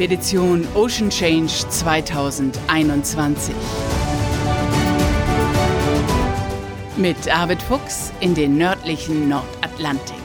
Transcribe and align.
Expedition 0.00 0.66
Ocean 0.74 1.10
Change 1.10 1.50
2021. 1.68 3.54
Mit 6.96 7.28
Arvid 7.28 7.60
Fuchs 7.60 8.10
in 8.20 8.34
den 8.34 8.56
nördlichen 8.56 9.28
Nordatlantik. 9.28 10.19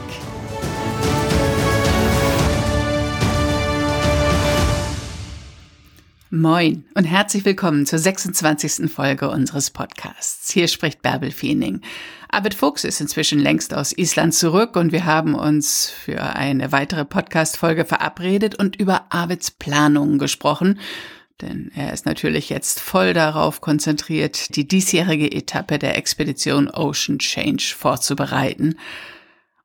Moin 6.36 6.84
und 6.92 7.04
herzlich 7.04 7.46
willkommen 7.46 7.86
zur 7.86 7.98
26. 7.98 8.92
Folge 8.92 9.30
unseres 9.30 9.70
Podcasts. 9.70 10.52
Hier 10.52 10.68
spricht 10.68 11.00
Bärbel 11.00 11.30
Feening. 11.30 11.80
Arvid 12.28 12.52
Fuchs 12.52 12.84
ist 12.84 13.00
inzwischen 13.00 13.38
längst 13.38 13.72
aus 13.72 13.96
Island 13.96 14.34
zurück 14.34 14.76
und 14.76 14.92
wir 14.92 15.06
haben 15.06 15.34
uns 15.34 15.88
für 15.88 16.20
eine 16.36 16.72
weitere 16.72 17.06
Podcast-Folge 17.06 17.86
verabredet 17.86 18.54
und 18.54 18.76
über 18.76 19.06
Arvids 19.08 19.50
Planungen 19.50 20.18
gesprochen. 20.18 20.78
Denn 21.40 21.70
er 21.74 21.94
ist 21.94 22.04
natürlich 22.04 22.50
jetzt 22.50 22.80
voll 22.80 23.14
darauf 23.14 23.62
konzentriert, 23.62 24.56
die 24.56 24.68
diesjährige 24.68 25.32
Etappe 25.32 25.78
der 25.78 25.96
Expedition 25.96 26.68
Ocean 26.68 27.18
Change 27.18 27.74
vorzubereiten. 27.74 28.78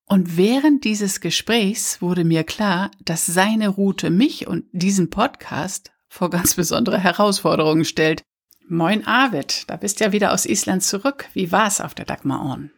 Und 0.05 0.37
während 0.37 0.85
dieses 0.85 1.19
Gesprächs 1.19 2.01
wurde 2.01 2.23
mir 2.23 2.45
klar, 2.45 2.91
dass 3.03 3.25
seine 3.25 3.67
Route 3.67 4.09
mich 4.09 4.47
und 4.47 4.63
diesen 4.71 5.09
Podcast 5.09 5.91
vor 6.11 6.29
ganz 6.29 6.55
besondere 6.55 6.99
Herausforderungen 6.99 7.85
stellt. 7.85 8.23
Moin 8.67 9.07
Arvid, 9.07 9.63
da 9.69 9.77
bist 9.77 10.01
ja 10.01 10.11
wieder 10.11 10.33
aus 10.33 10.45
Island 10.45 10.83
zurück. 10.83 11.29
Wie 11.33 11.53
war's 11.53 11.79
auf 11.79 11.95
der 11.95 12.03
Dagmar 12.05 12.45
Orn? 12.45 12.71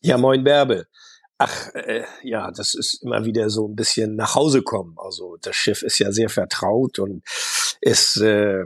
Ja, 0.00 0.16
moin 0.16 0.44
Bärbel. 0.44 0.86
Ach, 1.38 1.74
äh, 1.74 2.04
ja, 2.22 2.52
das 2.52 2.74
ist 2.74 3.02
immer 3.02 3.24
wieder 3.24 3.50
so 3.50 3.66
ein 3.66 3.74
bisschen 3.74 4.14
nach 4.14 4.36
Hause 4.36 4.62
kommen. 4.62 4.94
Also 4.96 5.36
das 5.42 5.56
Schiff 5.56 5.82
ist 5.82 5.98
ja 5.98 6.12
sehr 6.12 6.28
vertraut 6.28 7.00
und 7.00 7.24
ist 7.80 8.16
äh, 8.18 8.64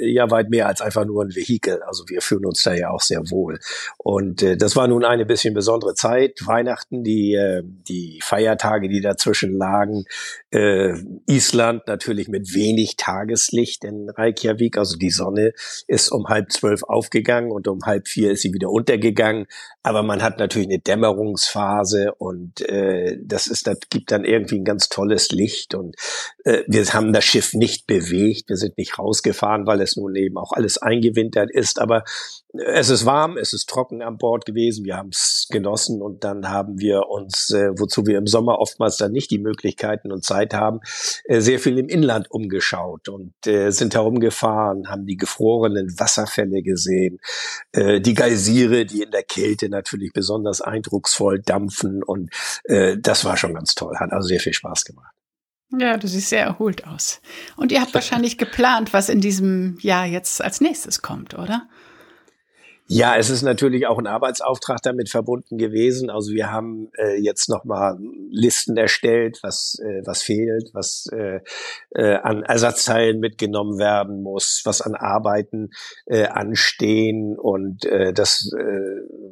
ja 0.00 0.30
weit 0.30 0.50
mehr 0.50 0.66
als 0.66 0.80
einfach 0.80 1.04
nur 1.04 1.22
ein 1.22 1.34
Vehikel. 1.34 1.82
Also 1.82 2.04
wir 2.08 2.22
fühlen 2.22 2.46
uns 2.46 2.62
da 2.62 2.72
ja 2.74 2.90
auch 2.90 3.00
sehr 3.00 3.30
wohl. 3.30 3.58
Und 3.98 4.42
äh, 4.42 4.56
das 4.56 4.76
war 4.76 4.88
nun 4.88 5.04
eine 5.04 5.26
bisschen 5.26 5.54
besondere 5.54 5.94
Zeit. 5.94 6.40
Weihnachten, 6.44 7.04
die, 7.04 7.34
äh, 7.34 7.62
die 7.64 8.20
Feiertage, 8.22 8.88
die 8.88 9.00
dazwischen 9.00 9.56
lagen. 9.56 10.04
Äh, 10.50 10.94
Island 11.26 11.82
natürlich 11.86 12.28
mit 12.28 12.54
wenig 12.54 12.96
Tageslicht 12.96 13.84
in 13.84 14.08
Reykjavik. 14.08 14.78
Also 14.78 14.96
die 14.96 15.10
Sonne 15.10 15.52
ist 15.86 16.10
um 16.10 16.28
halb 16.28 16.50
zwölf 16.52 16.82
aufgegangen 16.82 17.50
und 17.50 17.68
um 17.68 17.80
halb 17.84 18.08
vier 18.08 18.32
ist 18.32 18.42
sie 18.42 18.52
wieder 18.54 18.70
untergegangen. 18.70 19.46
Aber 19.82 20.02
man 20.02 20.22
hat 20.22 20.38
natürlich 20.38 20.68
eine 20.68 20.78
Dämmerungsphase 20.78 22.14
und 22.14 22.66
äh, 22.68 23.18
das 23.22 23.46
ist, 23.46 23.66
das 23.66 23.78
gibt 23.90 24.10
dann 24.10 24.24
irgendwie 24.24 24.58
ein 24.58 24.64
ganz 24.64 24.88
tolles 24.88 25.30
Licht. 25.30 25.74
Und 25.74 25.96
äh, 26.44 26.62
wir 26.66 26.84
haben 26.86 27.12
das 27.12 27.24
Schiff 27.24 27.52
nicht 27.52 27.86
bewegt 27.86 28.48
wir 28.54 28.58
sind 28.58 28.78
nicht 28.78 29.00
rausgefahren, 29.00 29.66
weil 29.66 29.73
es 29.80 29.96
nun 29.96 30.14
eben 30.16 30.36
auch 30.38 30.52
alles 30.52 30.78
eingewintert 30.78 31.50
ist. 31.50 31.80
Aber 31.80 32.04
es 32.52 32.88
ist 32.88 33.04
warm, 33.04 33.36
es 33.36 33.52
ist 33.52 33.68
trocken 33.68 34.02
an 34.02 34.18
Bord 34.18 34.44
gewesen. 34.44 34.84
Wir 34.84 34.96
haben 34.96 35.10
es 35.10 35.46
genossen 35.50 36.02
und 36.02 36.24
dann 36.24 36.48
haben 36.48 36.78
wir 36.78 37.08
uns, 37.08 37.50
äh, 37.50 37.70
wozu 37.76 38.06
wir 38.06 38.18
im 38.18 38.26
Sommer 38.26 38.58
oftmals 38.58 38.96
dann 38.96 39.12
nicht 39.12 39.30
die 39.30 39.38
Möglichkeiten 39.38 40.12
und 40.12 40.24
Zeit 40.24 40.54
haben, 40.54 40.80
äh, 41.24 41.40
sehr 41.40 41.58
viel 41.58 41.78
im 41.78 41.88
Inland 41.88 42.30
umgeschaut 42.30 43.08
und 43.08 43.34
äh, 43.46 43.70
sind 43.70 43.94
herumgefahren, 43.94 44.88
haben 44.88 45.06
die 45.06 45.16
gefrorenen 45.16 45.98
Wasserfälle 45.98 46.62
gesehen, 46.62 47.18
äh, 47.72 48.00
die 48.00 48.14
Geysire, 48.14 48.86
die 48.86 49.02
in 49.02 49.10
der 49.10 49.24
Kälte 49.24 49.68
natürlich 49.68 50.12
besonders 50.12 50.60
eindrucksvoll 50.60 51.40
dampfen 51.40 52.02
und 52.02 52.30
äh, 52.64 52.96
das 52.98 53.24
war 53.24 53.36
schon 53.36 53.54
ganz 53.54 53.74
toll, 53.74 53.96
hat 53.98 54.12
also 54.12 54.28
sehr 54.28 54.40
viel 54.40 54.54
Spaß 54.54 54.84
gemacht. 54.84 55.13
Ja, 55.78 55.96
du 55.96 56.08
siehst 56.08 56.28
sehr 56.28 56.44
erholt 56.44 56.86
aus. 56.86 57.20
Und 57.56 57.72
ihr 57.72 57.80
habt 57.80 57.94
wahrscheinlich 57.94 58.38
geplant, 58.38 58.92
was 58.92 59.08
in 59.08 59.20
diesem 59.20 59.78
Jahr 59.80 60.06
jetzt 60.06 60.42
als 60.42 60.60
nächstes 60.60 61.02
kommt, 61.02 61.34
oder? 61.34 61.66
Ja, 62.86 63.16
es 63.16 63.30
ist 63.30 63.40
natürlich 63.40 63.86
auch 63.86 63.98
ein 63.98 64.06
Arbeitsauftrag 64.06 64.82
damit 64.82 65.08
verbunden 65.08 65.56
gewesen. 65.56 66.10
Also 66.10 66.32
wir 66.32 66.52
haben 66.52 66.90
äh, 66.98 67.16
jetzt 67.16 67.48
nochmal 67.48 67.98
Listen 68.30 68.76
erstellt, 68.76 69.38
was, 69.42 69.78
äh, 69.82 70.02
was 70.04 70.22
fehlt, 70.22 70.68
was 70.74 71.06
äh, 71.10 71.40
äh, 71.94 72.16
an 72.16 72.42
Ersatzteilen 72.42 73.20
mitgenommen 73.20 73.78
werden 73.78 74.22
muss, 74.22 74.60
was 74.66 74.82
an 74.82 74.94
Arbeiten 74.96 75.70
äh, 76.04 76.26
anstehen. 76.26 77.38
Und 77.38 77.86
äh, 77.86 78.12
das 78.12 78.52
äh, 78.52 78.60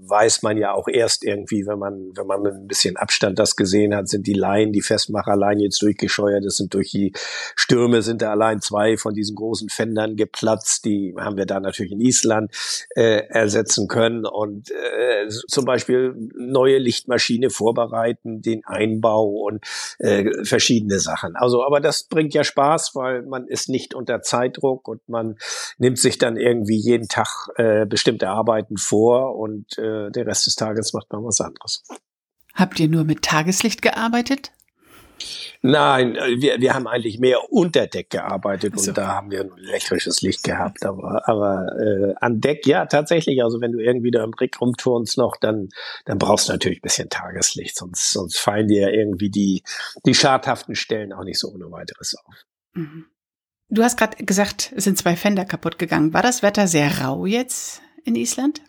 weiß 0.09 0.41
man 0.43 0.57
ja 0.57 0.73
auch 0.73 0.89
erst 0.89 1.23
irgendwie, 1.23 1.67
wenn 1.67 1.79
man, 1.79 2.13
wenn 2.17 2.27
man 2.27 2.41
mit 2.41 2.55
ein 2.55 2.69
bisschen 2.69 2.97
Abstand 2.97 3.39
das 3.39 3.55
gesehen 3.57 3.95
hat, 3.95 4.09
sind 4.09 4.27
die 4.27 4.33
Laien, 4.33 4.73
die 4.73 4.81
Festmacherleien 4.81 5.61
jetzt 5.61 5.83
durchgescheuert. 5.83 6.43
Das 6.43 6.57
sind 6.57 6.73
durch 6.73 6.91
die 6.91 7.13
Stürme 7.55 8.01
sind 8.01 8.23
da 8.23 8.31
allein 8.31 8.63
zwei 8.63 8.97
von 8.97 9.13
diesen 9.13 9.37
großen 9.37 9.69
Fendern 9.69 10.17
geplatzt. 10.17 10.87
Die 10.87 11.15
haben 11.19 11.37
wir 11.37 11.45
da 11.45 11.61
natürlich 11.61 11.93
in 11.93 12.01
Island. 12.01 12.51
Äh, 12.97 13.42
ersetzen 13.43 13.89
können 13.89 14.25
und 14.25 14.71
äh, 14.71 15.29
zum 15.49 15.65
Beispiel 15.65 16.15
neue 16.35 16.79
Lichtmaschine 16.79 17.51
vorbereiten, 17.51 18.41
den 18.41 18.65
Einbau 18.65 19.27
und 19.27 19.65
äh, 19.99 20.45
verschiedene 20.45 21.01
Sachen. 21.01 21.35
Also, 21.35 21.65
aber 21.65 21.81
das 21.81 22.05
bringt 22.05 22.35
ja 22.35 22.45
Spaß, 22.45 22.95
weil 22.95 23.23
man 23.23 23.47
ist 23.47 23.69
nicht 23.69 23.95
unter 23.95 24.23
Zeitdruck 24.23 24.87
und 24.87 25.07
man 25.09 25.37
nimmt 25.79 25.99
sich 25.99 26.19
dann 26.19 26.37
irgendwie 26.37 26.79
jeden 26.79 27.09
Tag 27.09 27.49
äh, 27.57 27.85
bestimmte 27.85 28.29
Arbeiten 28.29 28.77
vor 28.77 29.37
und 29.37 29.77
äh, 29.79 30.11
der 30.11 30.27
Rest 30.27 30.47
des 30.47 30.55
Tages 30.55 30.93
macht 30.93 31.13
man 31.13 31.25
was 31.25 31.41
anderes. 31.41 31.83
Habt 32.55 32.79
ihr 32.79 32.89
nur 32.89 33.05
mit 33.05 33.23
Tageslicht 33.23 33.83
gearbeitet? 33.83 34.53
Nein, 35.65 36.17
äh, 36.17 36.41
wir, 36.41 36.61
wir 36.61 36.75
haben 36.75 36.89
eigentlich 36.89 37.21
mehr 37.21 37.53
unter 37.53 37.87
Deck 37.87 38.11
gearbeitet 38.11 38.79
so. 38.79 38.91
und 38.91 38.99
da 38.99 39.09
haben 39.09 39.31
wir 39.31 39.43
ein 39.43 39.53
elektrisches 39.57 40.21
Licht 40.21 40.43
gehabt. 40.43 40.85
Aber, 40.85 41.23
aber 41.29 41.67
äh, 41.81 42.15
an 42.21 42.41
Deck, 42.41 42.67
ja, 42.67 42.87
tatsächlich. 42.87 43.43
Also 43.43 43.61
wenn 43.61 43.71
du 43.71 43.79
irgendwie 43.79 44.11
da 44.11 44.25
im 44.25 44.33
Brick 44.33 44.61
rumturnst 44.61 45.17
noch, 45.19 45.37
dann, 45.37 45.69
dann 46.05 46.19
brauchst 46.19 46.49
du 46.49 46.53
natürlich 46.53 46.79
ein 46.79 46.83
bisschen 46.83 47.11
Tageslicht, 47.11 47.77
sonst, 47.77 48.11
sonst 48.11 48.39
fallen 48.39 48.67
dir 48.67 48.93
irgendwie 48.93 49.31
die, 49.31 49.63
die 50.05 50.15
schadhaften 50.15 50.75
Stellen 50.75 51.13
auch 51.13 51.25
nicht 51.25 51.39
so 51.39 51.49
ohne 51.53 51.71
weiteres 51.71 52.17
auf. 52.17 52.35
Mhm. 52.75 53.07
Du 53.69 53.83
hast 53.83 53.97
gerade 53.97 54.23
gesagt, 54.23 54.73
es 54.77 54.85
sind 54.85 54.99
zwei 54.99 55.17
Fender 55.17 55.45
kaputt 55.45 55.79
gegangen. 55.79 56.13
War 56.13 56.23
das 56.23 56.43
Wetter 56.43 56.67
sehr 56.67 56.99
rau 56.99 57.25
jetzt 57.25 57.81
in 58.05 58.17
Island? 58.17 58.61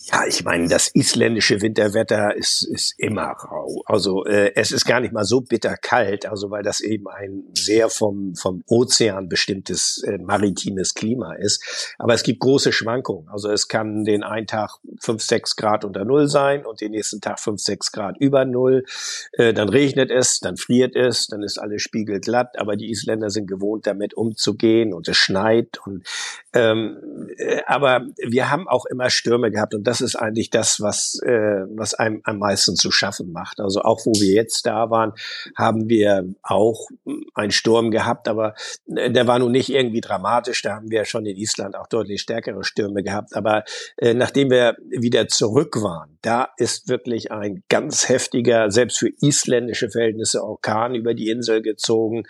Ja, 0.00 0.24
ich 0.28 0.44
meine, 0.44 0.68
das 0.68 0.92
isländische 0.94 1.60
Winterwetter 1.60 2.36
ist, 2.36 2.62
ist 2.62 2.94
immer 2.98 3.32
rau. 3.32 3.82
Also 3.84 4.24
äh, 4.26 4.52
es 4.54 4.70
ist 4.70 4.84
gar 4.84 5.00
nicht 5.00 5.12
mal 5.12 5.24
so 5.24 5.40
bitter 5.40 5.76
kalt, 5.76 6.24
also 6.24 6.52
weil 6.52 6.62
das 6.62 6.80
eben 6.80 7.08
ein 7.08 7.42
sehr 7.52 7.88
vom, 7.88 8.36
vom 8.36 8.62
Ozean 8.68 9.28
bestimmtes 9.28 10.00
äh, 10.06 10.18
maritimes 10.18 10.94
Klima 10.94 11.34
ist. 11.34 11.96
Aber 11.98 12.14
es 12.14 12.22
gibt 12.22 12.38
große 12.38 12.72
Schwankungen. 12.72 13.28
Also 13.28 13.50
es 13.50 13.66
kann 13.66 14.04
den 14.04 14.22
einen 14.22 14.46
Tag 14.46 14.76
fünf 15.00 15.20
sechs 15.20 15.56
Grad 15.56 15.84
unter 15.84 16.04
Null 16.04 16.28
sein 16.28 16.64
und 16.64 16.80
den 16.80 16.92
nächsten 16.92 17.20
Tag 17.20 17.40
fünf 17.40 17.60
sechs 17.60 17.90
Grad 17.90 18.16
über 18.20 18.44
Null. 18.44 18.84
Äh, 19.32 19.52
dann 19.52 19.68
regnet 19.68 20.12
es, 20.12 20.38
dann 20.38 20.56
friert 20.56 20.94
es, 20.94 21.26
dann 21.26 21.42
ist 21.42 21.58
alles 21.58 21.82
spiegelglatt. 21.82 22.56
Aber 22.60 22.76
die 22.76 22.88
Isländer 22.88 23.30
sind 23.30 23.48
gewohnt, 23.48 23.88
damit 23.88 24.14
umzugehen 24.14 24.94
und 24.94 25.08
es 25.08 25.16
schneit. 25.16 25.80
Und, 25.84 26.06
ähm, 26.54 26.96
äh, 27.36 27.60
aber 27.66 28.06
wir 28.16 28.50
haben 28.50 28.68
auch 28.68 28.86
immer 28.86 29.10
Stürme 29.10 29.50
gehabt 29.50 29.74
und 29.74 29.86
das 29.86 30.00
ist 30.00 30.16
eigentlich 30.16 30.48
das, 30.48 30.80
was, 30.80 31.20
äh, 31.22 31.64
was 31.74 31.92
einem 31.92 32.22
am 32.24 32.38
meisten 32.38 32.74
zu 32.74 32.90
schaffen 32.90 33.32
macht. 33.32 33.60
Also 33.60 33.82
auch 33.82 34.06
wo 34.06 34.12
wir 34.12 34.32
jetzt 34.32 34.64
da 34.64 34.88
waren, 34.90 35.12
haben 35.56 35.88
wir 35.90 36.26
auch 36.42 36.88
einen 37.34 37.50
Sturm 37.50 37.90
gehabt, 37.90 38.28
aber 38.28 38.54
äh, 38.86 39.10
der 39.10 39.26
war 39.26 39.38
nun 39.38 39.52
nicht 39.52 39.68
irgendwie 39.68 40.00
dramatisch. 40.00 40.62
Da 40.62 40.76
haben 40.76 40.90
wir 40.90 41.04
schon 41.04 41.26
in 41.26 41.36
Island 41.36 41.76
auch 41.76 41.86
deutlich 41.86 42.22
stärkere 42.22 42.64
Stürme 42.64 43.02
gehabt. 43.02 43.36
Aber 43.36 43.64
äh, 43.98 44.14
nachdem 44.14 44.50
wir 44.50 44.76
wieder 44.88 45.28
zurück 45.28 45.82
waren, 45.82 46.18
da 46.22 46.48
ist 46.56 46.88
wirklich 46.88 47.30
ein 47.30 47.62
ganz 47.68 48.08
heftiger, 48.08 48.70
selbst 48.70 48.98
für 48.98 49.10
isländische 49.20 49.90
Verhältnisse, 49.90 50.42
Orkan 50.42 50.94
über 50.94 51.12
die 51.12 51.28
Insel 51.28 51.60
gezogen. 51.60 52.24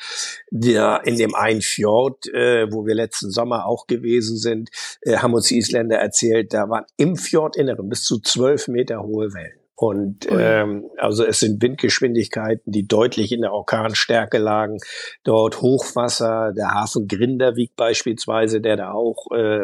Der 0.50 1.02
in 1.04 1.16
dem 1.16 1.36
einen 1.36 1.62
Fjord, 1.62 2.26
äh, 2.34 2.66
wo 2.72 2.84
wir 2.84 2.94
letzten 2.94 3.30
Sommer 3.30 3.66
auch 3.66 3.86
gewesen 3.86 4.07
sind, 4.36 4.70
äh, 5.02 5.16
haben 5.16 5.34
uns 5.34 5.48
die 5.48 5.58
Isländer 5.58 5.96
erzählt, 5.96 6.54
da 6.54 6.68
waren 6.68 6.84
im 6.96 7.16
Fjord 7.16 7.58
Nordinneren 7.58 7.88
bis 7.88 8.04
zu 8.04 8.20
zwölf 8.20 8.68
Meter 8.68 9.02
hohe 9.02 9.32
Wellen. 9.34 9.58
Und 9.80 10.26
ähm, 10.28 10.90
also 10.96 11.24
es 11.24 11.38
sind 11.38 11.62
Windgeschwindigkeiten, 11.62 12.72
die 12.72 12.88
deutlich 12.88 13.30
in 13.30 13.42
der 13.42 13.52
Orkanstärke 13.52 14.38
lagen. 14.38 14.78
Dort 15.22 15.62
Hochwasser, 15.62 16.52
der 16.52 16.72
Hafen 16.72 17.06
Grindavik 17.06 17.76
beispielsweise, 17.76 18.60
der 18.60 18.76
da 18.76 18.90
auch 18.90 19.30
äh, 19.30 19.60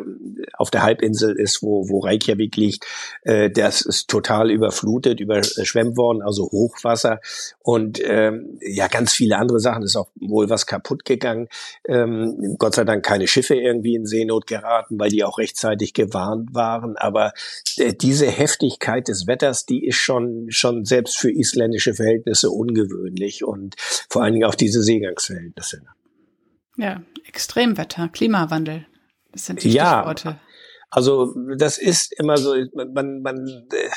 auf 0.56 0.70
der 0.70 0.84
Halbinsel 0.84 1.34
ist, 1.34 1.64
wo, 1.64 1.88
wo 1.88 1.99
Reykjavik 1.99 2.55
liegt, 2.55 2.87
äh, 3.22 3.50
das 3.50 3.81
ist 3.81 4.08
total 4.08 4.52
überflutet, 4.52 5.19
überschwemmt 5.19 5.96
worden, 5.96 6.22
also 6.22 6.44
Hochwasser. 6.44 7.19
Und 7.58 8.00
ähm, 8.05 8.60
ja, 8.60 8.87
ganz 8.87 9.14
viele 9.14 9.37
andere 9.37 9.58
Sachen, 9.58 9.82
ist 9.82 9.96
auch 9.96 10.10
wohl 10.14 10.49
was 10.49 10.67
kaputt 10.67 11.05
gegangen. 11.05 11.49
Ähm, 11.88 12.55
Gott 12.60 12.76
sei 12.76 12.84
Dank 12.84 13.05
keine 13.05 13.26
Schiffe 13.26 13.56
irgendwie 13.56 13.96
in 13.96 14.06
Seenot 14.06 14.46
geraten, 14.46 14.96
weil 14.96 15.10
die 15.10 15.25
auch 15.25 15.38
rechtzeitig 15.38 15.93
gewarnt 15.93 16.55
waren. 16.55 16.96
Aber 16.96 17.32
äh, 17.78 17.93
diese 17.94 18.26
Heftigkeit 18.26 19.08
des 19.08 19.26
Wetters, 19.26 19.67
die 19.67 19.84
ist 19.84 20.03
schon, 20.04 20.46
schon 20.50 20.84
selbst 20.84 21.18
für 21.18 21.30
isländische 21.30 21.94
Verhältnisse 21.94 22.50
ungewöhnlich 22.50 23.44
und 23.44 23.74
vor 24.08 24.22
allen 24.22 24.34
Dingen 24.34 24.44
auch 24.44 24.54
diese 24.54 24.82
Seegangsverhältnisse. 24.82 25.82
Ja, 26.76 27.02
Extremwetter, 27.26 28.08
Klimawandel. 28.08 28.86
Das 29.32 29.46
sind 29.46 29.64
die 29.64 29.70
ja, 29.70 29.96
Stichworte. 29.96 30.38
Also 30.94 31.35
das 31.56 31.76
ist 31.76 32.12
immer 32.20 32.37
so, 32.37 32.55
man, 32.73 33.20
man 33.20 33.67
äh, 33.73 33.88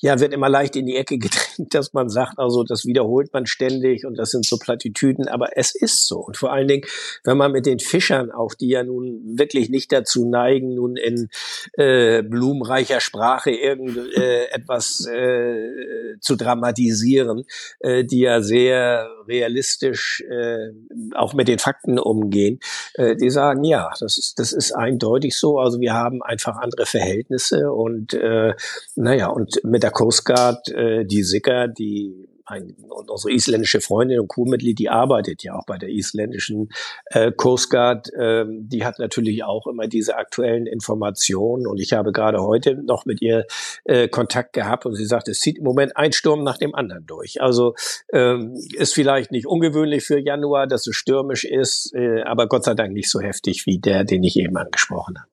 ja 0.00 0.20
wird 0.20 0.34
immer 0.34 0.50
leicht 0.50 0.76
in 0.76 0.84
die 0.84 0.96
Ecke 0.96 1.16
gedrängt, 1.18 1.74
dass 1.74 1.94
man 1.94 2.10
sagt, 2.10 2.38
also 2.38 2.62
das 2.62 2.84
wiederholt 2.84 3.32
man 3.32 3.46
ständig 3.46 4.04
und 4.04 4.18
das 4.18 4.32
sind 4.32 4.44
so 4.44 4.58
Plattitüden, 4.58 5.28
aber 5.28 5.56
es 5.56 5.74
ist 5.74 6.06
so. 6.06 6.18
Und 6.18 6.36
vor 6.36 6.52
allen 6.52 6.68
Dingen, 6.68 6.84
wenn 7.24 7.38
man 7.38 7.52
mit 7.52 7.64
den 7.64 7.78
Fischern 7.78 8.30
auch, 8.30 8.52
die 8.52 8.68
ja 8.68 8.84
nun 8.84 9.38
wirklich 9.38 9.70
nicht 9.70 9.92
dazu 9.92 10.28
neigen, 10.28 10.74
nun 10.74 10.96
in 10.96 11.30
äh, 11.72 12.22
blumenreicher 12.22 13.00
Sprache 13.00 13.50
irgend 13.50 13.96
äh, 14.14 14.44
etwas 14.50 15.06
äh, 15.06 16.18
zu 16.20 16.36
dramatisieren, 16.36 17.44
äh, 17.80 18.04
die 18.04 18.20
ja 18.20 18.42
sehr 18.42 19.08
realistisch 19.26 20.22
äh, 20.28 20.68
auch 21.14 21.32
mit 21.32 21.48
den 21.48 21.58
Fakten 21.58 21.98
umgehen, 21.98 22.58
äh, 22.94 23.16
die 23.16 23.30
sagen, 23.30 23.64
ja, 23.64 23.90
das 24.00 24.18
ist, 24.18 24.38
das 24.38 24.52
ist 24.52 24.72
eindeutig 24.72 25.34
so. 25.34 25.58
Also 25.58 25.80
wir 25.80 25.94
haben 25.94 26.22
ein 26.22 26.38
einfach 26.46 26.60
andere 26.60 26.86
Verhältnisse 26.86 27.72
und 27.72 28.14
äh, 28.14 28.54
naja, 28.96 29.28
und 29.28 29.60
mit 29.64 29.82
der 29.82 29.90
Coast 29.90 30.24
Guard, 30.24 30.68
äh, 30.68 31.04
die 31.04 31.22
Sicker, 31.22 31.68
die 31.68 32.28
ein, 32.44 32.74
und 32.88 33.08
unsere 33.08 33.32
isländische 33.32 33.80
Freundin 33.80 34.18
und 34.18 34.28
Crewmitglied, 34.28 34.78
die 34.78 34.90
arbeitet 34.90 35.44
ja 35.44 35.54
auch 35.54 35.64
bei 35.64 35.78
der 35.78 35.90
isländischen 35.90 36.70
äh, 37.06 37.30
Coast 37.30 37.70
Guard, 37.70 38.12
äh, 38.14 38.44
die 38.48 38.84
hat 38.84 38.98
natürlich 38.98 39.44
auch 39.44 39.66
immer 39.68 39.86
diese 39.86 40.16
aktuellen 40.16 40.66
Informationen 40.66 41.68
und 41.68 41.78
ich 41.78 41.92
habe 41.92 42.10
gerade 42.10 42.42
heute 42.42 42.74
noch 42.74 43.06
mit 43.06 43.22
ihr 43.22 43.46
äh, 43.84 44.08
Kontakt 44.08 44.54
gehabt 44.54 44.86
und 44.86 44.96
sie 44.96 45.06
sagt, 45.06 45.28
es 45.28 45.38
zieht 45.38 45.58
im 45.58 45.64
Moment 45.64 45.96
ein 45.96 46.12
Sturm 46.12 46.42
nach 46.42 46.58
dem 46.58 46.74
anderen 46.74 47.06
durch. 47.06 47.40
Also 47.40 47.74
ähm, 48.12 48.54
ist 48.74 48.92
vielleicht 48.92 49.30
nicht 49.30 49.46
ungewöhnlich 49.46 50.04
für 50.04 50.18
Januar, 50.18 50.66
dass 50.66 50.86
es 50.86 50.96
stürmisch 50.96 51.44
ist, 51.44 51.94
äh, 51.94 52.22
aber 52.22 52.48
Gott 52.48 52.64
sei 52.64 52.74
Dank 52.74 52.92
nicht 52.92 53.10
so 53.10 53.20
heftig 53.20 53.66
wie 53.66 53.78
der, 53.78 54.04
den 54.04 54.24
ich 54.24 54.36
eben 54.36 54.56
angesprochen 54.56 55.18
habe. 55.18 55.31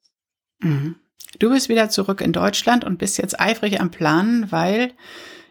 Mhm. 0.59 0.95
Du 1.37 1.49
bist 1.49 1.69
wieder 1.69 1.89
zurück 1.89 2.21
in 2.21 2.33
Deutschland 2.33 2.83
und 2.83 2.97
bist 2.97 3.17
jetzt 3.17 3.39
eifrig 3.39 3.79
am 3.79 3.91
Planen, 3.91 4.51
weil 4.51 4.93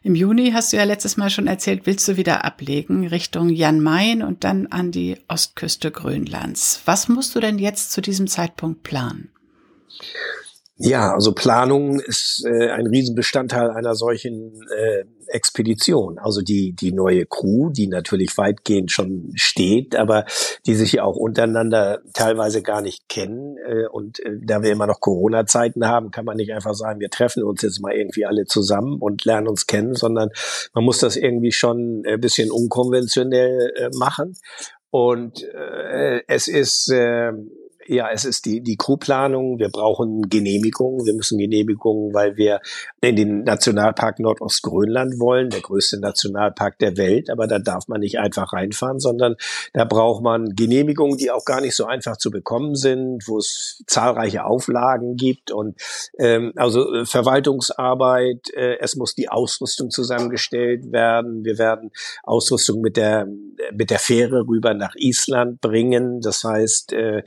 im 0.02 0.14
Juni 0.14 0.52
hast 0.52 0.72
du 0.72 0.76
ja 0.76 0.84
letztes 0.84 1.16
Mal 1.16 1.30
schon 1.30 1.46
erzählt, 1.46 1.82
willst 1.84 2.06
du 2.08 2.16
wieder 2.16 2.44
ablegen 2.44 3.06
Richtung 3.06 3.48
Jan 3.48 3.80
Mayen 3.80 4.22
und 4.22 4.44
dann 4.44 4.68
an 4.68 4.90
die 4.90 5.16
Ostküste 5.28 5.90
Grönlands. 5.90 6.82
Was 6.84 7.08
musst 7.08 7.34
du 7.34 7.40
denn 7.40 7.58
jetzt 7.58 7.92
zu 7.92 8.00
diesem 8.00 8.26
Zeitpunkt 8.26 8.82
planen? 8.82 9.30
Ja, 10.80 11.12
also 11.12 11.32
Planung 11.32 11.98
ist 11.98 12.44
äh, 12.46 12.70
ein 12.70 12.86
Riesenbestandteil 12.86 13.70
einer 13.70 13.96
solchen 13.96 14.62
äh, 14.76 15.04
Expedition. 15.26 16.20
Also 16.20 16.40
die, 16.40 16.72
die 16.72 16.92
neue 16.92 17.26
Crew, 17.26 17.70
die 17.70 17.88
natürlich 17.88 18.38
weitgehend 18.38 18.92
schon 18.92 19.32
steht, 19.34 19.96
aber 19.96 20.24
die 20.66 20.76
sich 20.76 20.92
ja 20.92 21.02
auch 21.02 21.16
untereinander 21.16 22.00
teilweise 22.14 22.62
gar 22.62 22.80
nicht 22.80 23.08
kennen. 23.08 23.56
Äh, 23.56 23.88
und 23.88 24.20
äh, 24.20 24.30
da 24.40 24.62
wir 24.62 24.70
immer 24.70 24.86
noch 24.86 25.00
Corona-Zeiten 25.00 25.84
haben, 25.86 26.12
kann 26.12 26.24
man 26.24 26.36
nicht 26.36 26.52
einfach 26.52 26.74
sagen, 26.74 27.00
wir 27.00 27.10
treffen 27.10 27.42
uns 27.42 27.62
jetzt 27.62 27.80
mal 27.80 27.92
irgendwie 27.92 28.24
alle 28.24 28.44
zusammen 28.44 28.98
und 29.00 29.24
lernen 29.24 29.48
uns 29.48 29.66
kennen, 29.66 29.96
sondern 29.96 30.30
man 30.74 30.84
muss 30.84 30.98
das 30.98 31.16
irgendwie 31.16 31.52
schon 31.52 32.04
ein 32.06 32.20
bisschen 32.20 32.52
unkonventionell 32.52 33.72
äh, 33.74 33.90
machen. 33.96 34.34
Und 34.90 35.42
äh, 35.42 36.22
es 36.28 36.46
ist 36.46 36.88
äh, 36.90 37.32
ja, 37.88 38.10
es 38.10 38.24
ist 38.26 38.44
die, 38.44 38.60
die 38.60 38.76
Crewplanung. 38.76 39.58
Wir 39.58 39.70
brauchen 39.70 40.28
Genehmigungen. 40.28 41.06
Wir 41.06 41.14
müssen 41.14 41.38
Genehmigungen, 41.38 42.12
weil 42.12 42.36
wir 42.36 42.60
in 43.00 43.16
den 43.16 43.44
Nationalpark 43.44 44.18
Nordostgrönland 44.18 45.18
wollen, 45.18 45.48
der 45.48 45.62
größte 45.62 45.98
Nationalpark 45.98 46.78
der 46.78 46.98
Welt. 46.98 47.30
Aber 47.30 47.46
da 47.46 47.58
darf 47.58 47.88
man 47.88 48.00
nicht 48.00 48.18
einfach 48.18 48.52
reinfahren, 48.52 49.00
sondern 49.00 49.36
da 49.72 49.84
braucht 49.84 50.22
man 50.22 50.54
Genehmigungen, 50.54 51.16
die 51.16 51.30
auch 51.30 51.46
gar 51.46 51.62
nicht 51.62 51.74
so 51.74 51.86
einfach 51.86 52.18
zu 52.18 52.30
bekommen 52.30 52.74
sind, 52.74 53.26
wo 53.26 53.38
es 53.38 53.82
zahlreiche 53.86 54.44
Auflagen 54.44 55.16
gibt 55.16 55.50
und 55.50 55.80
ähm, 56.18 56.52
also 56.56 56.92
äh, 56.94 57.06
Verwaltungsarbeit. 57.06 58.50
Äh, 58.54 58.78
es 58.80 58.96
muss 58.96 59.14
die 59.14 59.30
Ausrüstung 59.30 59.90
zusammengestellt 59.90 60.92
werden. 60.92 61.42
Wir 61.44 61.56
werden 61.56 61.90
Ausrüstung 62.22 62.82
mit 62.82 62.98
der 62.98 63.26
mit 63.72 63.90
der 63.90 63.98
Fähre 63.98 64.46
rüber 64.46 64.74
nach 64.74 64.94
Island 64.96 65.60
bringen. 65.60 66.20
Das 66.20 66.44
heißt, 66.44 66.92
äh, 66.92 67.22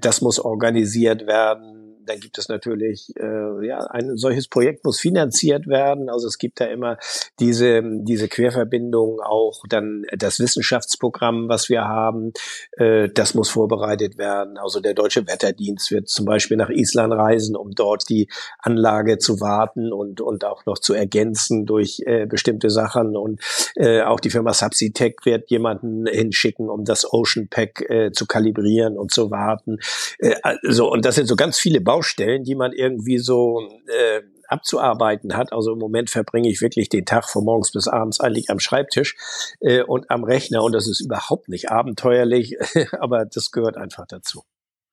das 0.00 0.20
muss 0.20 0.38
organisiert 0.38 1.26
werden 1.26 1.81
dann 2.06 2.20
gibt 2.20 2.38
es 2.38 2.48
natürlich, 2.48 3.12
äh, 3.16 3.66
ja, 3.66 3.78
ein 3.78 4.16
solches 4.16 4.48
Projekt 4.48 4.84
muss 4.84 5.00
finanziert 5.00 5.66
werden. 5.66 6.08
Also 6.08 6.26
es 6.26 6.38
gibt 6.38 6.60
da 6.60 6.66
immer 6.66 6.98
diese, 7.40 7.82
diese 7.82 8.28
Querverbindung, 8.28 9.20
auch 9.20 9.62
dann 9.68 10.04
das 10.16 10.40
Wissenschaftsprogramm, 10.40 11.48
was 11.48 11.68
wir 11.68 11.84
haben, 11.84 12.32
äh, 12.72 13.08
das 13.08 13.34
muss 13.34 13.50
vorbereitet 13.50 14.18
werden. 14.18 14.58
Also 14.58 14.80
der 14.80 14.94
Deutsche 14.94 15.26
Wetterdienst 15.26 15.90
wird 15.90 16.08
zum 16.08 16.26
Beispiel 16.26 16.56
nach 16.56 16.70
Island 16.70 17.12
reisen, 17.12 17.56
um 17.56 17.72
dort 17.72 18.08
die 18.08 18.28
Anlage 18.58 19.18
zu 19.18 19.40
warten 19.40 19.92
und, 19.92 20.20
und 20.20 20.44
auch 20.44 20.66
noch 20.66 20.78
zu 20.78 20.94
ergänzen 20.94 21.66
durch 21.66 22.02
äh, 22.06 22.26
bestimmte 22.26 22.70
Sachen. 22.70 23.16
Und 23.16 23.40
äh, 23.76 24.02
auch 24.02 24.20
die 24.20 24.30
Firma 24.30 24.52
Subsitech 24.52 25.16
wird 25.24 25.50
jemanden 25.50 26.06
hinschicken, 26.06 26.68
um 26.68 26.84
das 26.84 27.10
Ocean 27.12 27.48
Pack 27.48 27.88
äh, 27.88 28.12
zu 28.12 28.26
kalibrieren 28.26 28.98
und 28.98 29.12
zu 29.12 29.30
warten. 29.30 29.78
Äh, 30.18 30.34
also, 30.42 30.90
und 30.90 31.04
das 31.04 31.16
sind 31.16 31.26
so 31.26 31.36
ganz 31.36 31.58
viele 31.58 31.80
Baustellen, 31.92 32.42
die 32.42 32.54
man 32.54 32.72
irgendwie 32.72 33.18
so 33.18 33.68
äh, 33.86 34.22
abzuarbeiten 34.48 35.36
hat. 35.36 35.52
Also 35.52 35.72
im 35.74 35.78
Moment 35.78 36.08
verbringe 36.08 36.48
ich 36.48 36.62
wirklich 36.62 36.88
den 36.88 37.04
Tag 37.04 37.28
von 37.28 37.44
morgens 37.44 37.70
bis 37.70 37.86
abends 37.86 38.18
eigentlich 38.18 38.48
am 38.48 38.60
Schreibtisch 38.60 39.14
äh, 39.60 39.82
und 39.82 40.10
am 40.10 40.24
Rechner 40.24 40.62
und 40.62 40.72
das 40.72 40.88
ist 40.88 41.02
überhaupt 41.02 41.50
nicht 41.50 41.70
abenteuerlich, 41.70 42.56
aber 43.00 43.26
das 43.26 43.50
gehört 43.50 43.76
einfach 43.76 44.06
dazu. 44.08 44.42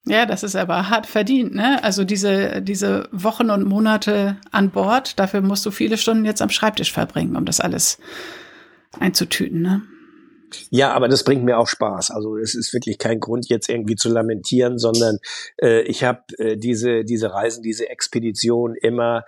Ja, 0.06 0.26
das 0.26 0.44
ist 0.44 0.58
aber 0.58 0.90
hart 0.90 1.08
verdient, 1.08 1.56
ne? 1.56 1.82
Also 1.86 2.04
diese, 2.04 2.62
diese 2.62 3.08
Wochen 3.14 3.50
und 3.50 3.66
Monate 3.66 4.36
an 4.52 4.70
Bord, 4.70 5.20
dafür 5.20 5.40
musst 5.40 5.66
du 5.66 5.72
viele 5.72 5.98
Stunden 5.98 6.26
jetzt 6.26 6.42
am 6.42 6.50
Schreibtisch 6.50 6.92
verbringen, 6.92 7.38
um 7.38 7.46
das 7.46 7.62
alles 7.62 7.98
einzutüten, 9.00 9.62
ne? 9.62 9.84
Ja, 10.70 10.94
aber 10.94 11.08
das 11.08 11.24
bringt 11.24 11.44
mir 11.44 11.58
auch 11.58 11.68
Spaß. 11.68 12.12
Also 12.12 12.38
es 12.38 12.56
ist 12.56 12.74
wirklich 12.74 12.98
kein 12.98 13.20
Grund, 13.20 13.50
jetzt 13.50 13.70
irgendwie 13.70 13.96
zu 13.96 14.10
lamentieren, 14.10 14.78
sondern 14.78 15.20
äh, 15.62 15.82
ich 15.82 16.04
habe 16.04 16.22
äh, 16.38 16.58
diese, 16.58 17.04
diese 17.04 17.34
Reisen, 17.34 17.64
diese 17.64 17.90
Expedition 17.90 18.76
immer 18.76 19.24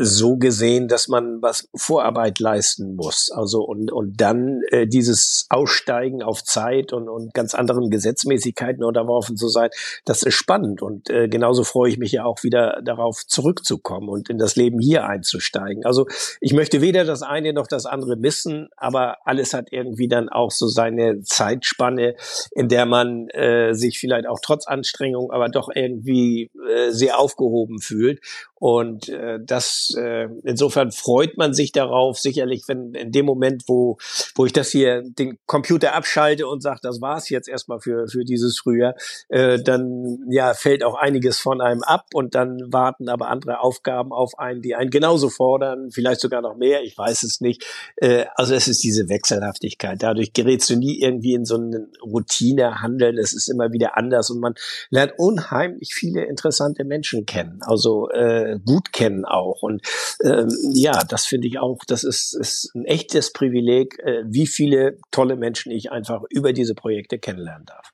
so 0.00 0.36
gesehen, 0.36 0.88
dass 0.88 1.08
man 1.08 1.42
was 1.42 1.68
Vorarbeit 1.74 2.38
leisten 2.38 2.96
muss. 2.96 3.30
Also 3.30 3.62
und, 3.62 3.92
und 3.92 4.20
dann 4.20 4.62
äh, 4.70 4.86
dieses 4.86 5.46
Aussteigen 5.50 6.22
auf 6.22 6.42
Zeit 6.42 6.92
und, 6.92 7.08
und 7.08 7.34
ganz 7.34 7.54
anderen 7.54 7.90
Gesetzmäßigkeiten 7.90 8.84
unterworfen 8.84 9.36
zu 9.36 9.48
sein, 9.48 9.70
das 10.04 10.22
ist 10.22 10.34
spannend. 10.34 10.82
Und 10.82 11.10
äh, 11.10 11.28
genauso 11.28 11.64
freue 11.64 11.90
ich 11.90 11.98
mich 11.98 12.12
ja 12.12 12.24
auch 12.24 12.42
wieder 12.42 12.80
darauf 12.84 13.26
zurückzukommen 13.26 14.08
und 14.08 14.28
in 14.28 14.38
das 14.38 14.56
Leben 14.56 14.78
hier 14.78 15.06
einzusteigen. 15.06 15.84
Also 15.84 16.06
ich 16.40 16.52
möchte 16.52 16.80
weder 16.80 17.04
das 17.04 17.22
eine 17.22 17.52
noch 17.52 17.66
das 17.66 17.86
andere 17.86 18.16
missen, 18.16 18.68
aber 18.76 19.18
alles 19.24 19.54
hat 19.54 19.68
irgendwie 19.70 20.08
dann 20.08 20.28
auch 20.28 20.50
so 20.50 20.66
seine 20.66 21.22
Zeitspanne, 21.22 22.14
in 22.52 22.68
der 22.68 22.86
man 22.86 23.28
äh, 23.28 23.74
sich 23.74 23.98
vielleicht 23.98 24.26
auch 24.26 24.40
trotz 24.42 24.66
Anstrengung, 24.66 25.30
aber 25.30 25.48
doch 25.48 25.68
irgendwie 25.74 26.50
äh, 26.68 26.90
sehr 26.90 27.18
aufgehoben 27.18 27.80
fühlt. 27.80 28.20
Und 28.58 29.08
äh, 29.08 29.38
das 29.40 29.94
äh, 29.96 30.28
insofern 30.44 30.92
freut 30.92 31.36
man 31.36 31.54
sich 31.54 31.72
darauf, 31.72 32.18
sicherlich, 32.18 32.64
wenn 32.66 32.94
in 32.94 33.12
dem 33.12 33.26
Moment, 33.26 33.64
wo, 33.66 33.98
wo 34.34 34.46
ich 34.46 34.52
das 34.52 34.70
hier 34.70 35.02
den 35.02 35.38
Computer 35.46 35.94
abschalte 35.94 36.46
und 36.46 36.62
sage, 36.62 36.80
das 36.82 37.00
war's 37.00 37.28
jetzt 37.28 37.48
erstmal 37.48 37.80
für, 37.80 38.08
für 38.08 38.24
dieses 38.24 38.58
Frühjahr, 38.58 38.94
äh, 39.28 39.62
dann 39.62 40.18
ja 40.30 40.54
fällt 40.54 40.82
auch 40.82 40.94
einiges 40.94 41.38
von 41.38 41.60
einem 41.60 41.82
ab 41.82 42.06
und 42.14 42.34
dann 42.34 42.60
warten 42.72 43.08
aber 43.08 43.28
andere 43.28 43.60
Aufgaben 43.60 44.12
auf 44.12 44.38
einen, 44.38 44.62
die 44.62 44.74
einen 44.74 44.90
genauso 44.90 45.28
fordern, 45.28 45.90
vielleicht 45.90 46.20
sogar 46.20 46.42
noch 46.42 46.56
mehr, 46.56 46.82
ich 46.82 46.96
weiß 46.96 47.22
es 47.22 47.40
nicht. 47.40 47.64
Äh, 47.96 48.24
also 48.34 48.54
es 48.54 48.68
ist 48.68 48.82
diese 48.82 49.08
Wechselhaftigkeit. 49.08 50.02
Dadurch 50.02 50.32
gerätst 50.32 50.70
du 50.70 50.76
nie 50.76 51.00
irgendwie 51.00 51.34
in 51.34 51.44
so 51.44 51.56
einen 51.56 51.92
Routinehandeln. 52.02 53.18
Es 53.18 53.32
ist 53.32 53.48
immer 53.48 53.72
wieder 53.72 53.96
anders 53.96 54.30
und 54.30 54.40
man 54.40 54.54
lernt 54.90 55.12
unheimlich 55.16 55.94
viele 55.94 56.24
interessante 56.24 56.84
Menschen 56.84 57.26
kennen. 57.26 57.60
Also 57.62 58.08
äh, 58.10 58.47
gut 58.56 58.92
kennen 58.92 59.24
auch. 59.24 59.62
Und 59.62 59.82
ähm, 60.24 60.48
ja, 60.72 61.04
das 61.04 61.26
finde 61.26 61.48
ich 61.48 61.58
auch, 61.58 61.78
das 61.86 62.04
ist, 62.04 62.34
ist 62.34 62.74
ein 62.74 62.84
echtes 62.84 63.32
Privileg, 63.32 63.98
äh, 64.00 64.22
wie 64.26 64.46
viele 64.46 64.98
tolle 65.10 65.36
Menschen 65.36 65.72
ich 65.72 65.92
einfach 65.92 66.22
über 66.30 66.52
diese 66.52 66.74
Projekte 66.74 67.18
kennenlernen 67.18 67.66
darf. 67.66 67.92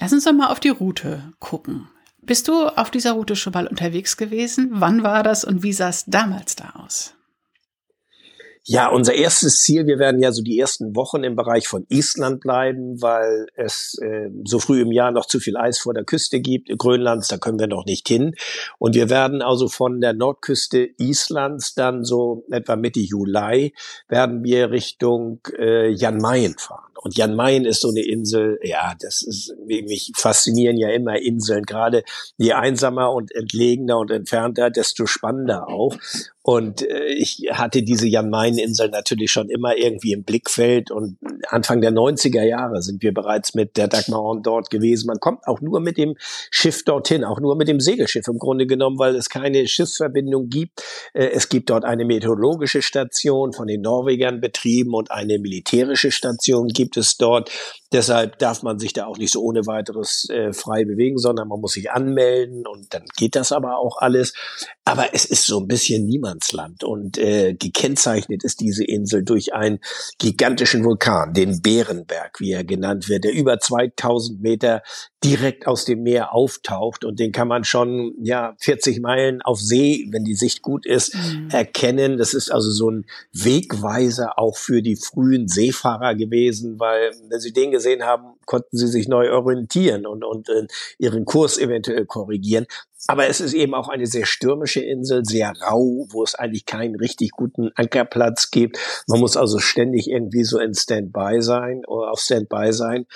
Lass 0.00 0.12
uns 0.12 0.24
doch 0.24 0.32
mal 0.32 0.50
auf 0.50 0.60
die 0.60 0.70
Route 0.70 1.32
gucken. 1.38 1.88
Bist 2.20 2.46
du 2.48 2.66
auf 2.66 2.90
dieser 2.90 3.12
Route 3.12 3.34
schon 3.34 3.52
mal 3.52 3.66
unterwegs 3.66 4.16
gewesen? 4.16 4.70
Wann 4.72 5.02
war 5.02 5.22
das 5.22 5.44
und 5.44 5.62
wie 5.62 5.72
sah 5.72 5.88
es 5.88 6.04
damals 6.06 6.54
da 6.54 6.70
aus? 6.76 7.14
Ja, 8.64 8.90
unser 8.90 9.14
erstes 9.14 9.58
Ziel, 9.58 9.88
wir 9.88 9.98
werden 9.98 10.20
ja 10.20 10.30
so 10.30 10.40
die 10.40 10.56
ersten 10.56 10.94
Wochen 10.94 11.24
im 11.24 11.34
Bereich 11.34 11.66
von 11.66 11.84
Island 11.88 12.40
bleiben, 12.40 13.02
weil 13.02 13.48
es 13.56 13.98
äh, 14.00 14.30
so 14.44 14.60
früh 14.60 14.80
im 14.80 14.92
Jahr 14.92 15.10
noch 15.10 15.26
zu 15.26 15.40
viel 15.40 15.56
Eis 15.56 15.80
vor 15.80 15.94
der 15.94 16.04
Küste 16.04 16.40
gibt. 16.40 16.70
Grönlands, 16.78 17.26
da 17.26 17.38
können 17.38 17.58
wir 17.58 17.66
noch 17.66 17.86
nicht 17.86 18.06
hin. 18.06 18.36
Und 18.78 18.94
wir 18.94 19.10
werden 19.10 19.42
also 19.42 19.66
von 19.66 20.00
der 20.00 20.12
Nordküste 20.12 20.90
Islands 20.96 21.74
dann 21.74 22.04
so 22.04 22.44
etwa 22.52 22.76
Mitte 22.76 23.00
Juli 23.00 23.74
werden 24.08 24.44
wir 24.44 24.70
Richtung 24.70 25.40
äh, 25.58 25.88
Jan 25.88 26.18
Mayen 26.18 26.54
fahren. 26.56 26.91
Und 27.02 27.16
Jan 27.16 27.34
Mayen 27.34 27.64
ist 27.64 27.80
so 27.80 27.88
eine 27.88 28.02
Insel, 28.02 28.60
ja, 28.62 28.94
das 29.00 29.22
ist, 29.22 29.54
mich 29.66 30.12
faszinieren 30.16 30.76
ja 30.76 30.88
immer 30.90 31.18
Inseln, 31.18 31.64
gerade 31.64 32.04
je 32.36 32.52
einsamer 32.52 33.12
und 33.12 33.34
entlegener 33.34 33.98
und 33.98 34.12
entfernter, 34.12 34.70
desto 34.70 35.06
spannender 35.06 35.68
auch. 35.68 35.96
Und 36.42 36.82
äh, 36.82 37.06
ich 37.06 37.48
hatte 37.52 37.82
diese 37.82 38.08
Jan 38.08 38.28
Mayen 38.28 38.58
Insel 38.58 38.88
natürlich 38.88 39.30
schon 39.30 39.48
immer 39.48 39.76
irgendwie 39.76 40.12
im 40.12 40.24
Blickfeld 40.24 40.90
und 40.90 41.18
Anfang 41.48 41.80
der 41.80 41.92
90er 41.92 42.42
Jahre 42.42 42.82
sind 42.82 43.02
wir 43.02 43.14
bereits 43.14 43.54
mit 43.54 43.76
der 43.76 43.86
Dagmar 43.86 44.22
On 44.22 44.42
dort 44.42 44.68
gewesen. 44.70 45.06
Man 45.06 45.20
kommt 45.20 45.46
auch 45.46 45.60
nur 45.60 45.80
mit 45.80 45.98
dem 45.98 46.16
Schiff 46.50 46.84
dorthin, 46.84 47.24
auch 47.24 47.38
nur 47.38 47.54
mit 47.54 47.68
dem 47.68 47.78
Segelschiff 47.78 48.26
im 48.26 48.38
Grunde 48.38 48.66
genommen, 48.66 48.98
weil 48.98 49.14
es 49.14 49.28
keine 49.28 49.68
Schiffsverbindung 49.68 50.48
gibt. 50.48 50.82
Äh, 51.14 51.26
es 51.26 51.48
gibt 51.48 51.70
dort 51.70 51.84
eine 51.84 52.04
meteorologische 52.04 52.82
Station 52.82 53.52
von 53.52 53.68
den 53.68 53.80
Norwegern 53.80 54.40
betrieben 54.40 54.94
und 54.94 55.12
eine 55.12 55.38
militärische 55.38 56.10
Station 56.10 56.68
gibt 56.92 56.96
es 56.98 57.16
dort. 57.16 57.50
Deshalb 57.92 58.38
darf 58.38 58.62
man 58.62 58.78
sich 58.78 58.92
da 58.92 59.06
auch 59.06 59.18
nicht 59.18 59.32
so 59.32 59.42
ohne 59.42 59.66
weiteres 59.66 60.28
äh, 60.30 60.52
frei 60.52 60.84
bewegen, 60.84 61.18
sondern 61.18 61.48
man 61.48 61.60
muss 61.60 61.72
sich 61.72 61.90
anmelden 61.90 62.66
und 62.66 62.92
dann 62.94 63.04
geht 63.16 63.36
das 63.36 63.52
aber 63.52 63.78
auch 63.78 63.98
alles. 63.98 64.32
Aber 64.84 65.14
es 65.14 65.24
ist 65.24 65.46
so 65.46 65.60
ein 65.60 65.68
bisschen 65.68 66.06
Niemandsland 66.06 66.84
und 66.84 67.18
äh, 67.18 67.54
gekennzeichnet 67.54 68.44
ist 68.44 68.60
diese 68.60 68.84
Insel 68.84 69.24
durch 69.24 69.54
einen 69.54 69.78
gigantischen 70.18 70.84
Vulkan, 70.84 71.34
den 71.34 71.60
Bärenberg, 71.60 72.40
wie 72.40 72.52
er 72.52 72.64
genannt 72.64 73.08
wird, 73.08 73.24
der 73.24 73.34
über 73.34 73.58
2000 73.58 74.40
Meter 74.40 74.82
direkt 75.22 75.66
aus 75.66 75.84
dem 75.84 76.02
Meer 76.02 76.34
auftaucht 76.34 77.04
und 77.04 77.20
den 77.20 77.30
kann 77.30 77.46
man 77.46 77.64
schon 77.64 78.14
ja 78.22 78.54
40 78.58 79.00
Meilen 79.00 79.40
auf 79.42 79.60
See, 79.60 80.08
wenn 80.10 80.24
die 80.24 80.34
Sicht 80.34 80.62
gut 80.62 80.84
ist, 80.84 81.14
mhm. 81.14 81.48
erkennen. 81.50 82.16
Das 82.16 82.34
ist 82.34 82.50
also 82.50 82.70
so 82.70 82.90
ein 82.90 83.04
Wegweiser 83.32 84.38
auch 84.38 84.56
für 84.56 84.82
die 84.82 84.96
frühen 84.96 85.46
Seefahrer 85.46 86.14
gewesen, 86.14 86.80
weil 86.82 87.12
wenn 87.30 87.38
sie 87.38 87.52
den 87.52 87.70
gesehen 87.70 88.02
haben, 88.02 88.34
konnten 88.44 88.76
sie 88.76 88.88
sich 88.88 89.06
neu 89.06 89.30
orientieren 89.30 90.04
und, 90.04 90.24
und 90.24 90.48
äh, 90.48 90.66
ihren 90.98 91.24
Kurs 91.24 91.58
eventuell 91.58 92.06
korrigieren. 92.06 92.66
Aber 93.06 93.28
es 93.28 93.40
ist 93.40 93.54
eben 93.54 93.74
auch 93.74 93.88
eine 93.88 94.06
sehr 94.06 94.26
stürmische 94.26 94.80
Insel, 94.80 95.24
sehr 95.24 95.52
rau, 95.62 96.06
wo 96.10 96.24
es 96.24 96.34
eigentlich 96.34 96.66
keinen 96.66 96.96
richtig 96.96 97.30
guten 97.30 97.70
Ankerplatz 97.76 98.50
gibt. 98.50 98.78
Man 99.06 99.20
muss 99.20 99.36
also 99.36 99.58
ständig 99.60 100.10
irgendwie 100.10 100.42
so 100.42 100.58
in 100.58 100.74
Standby 100.74 101.40
sein 101.40 101.84
oder 101.86 102.10
auf 102.10 102.18
Standby 102.18 102.72
sein. 102.72 103.06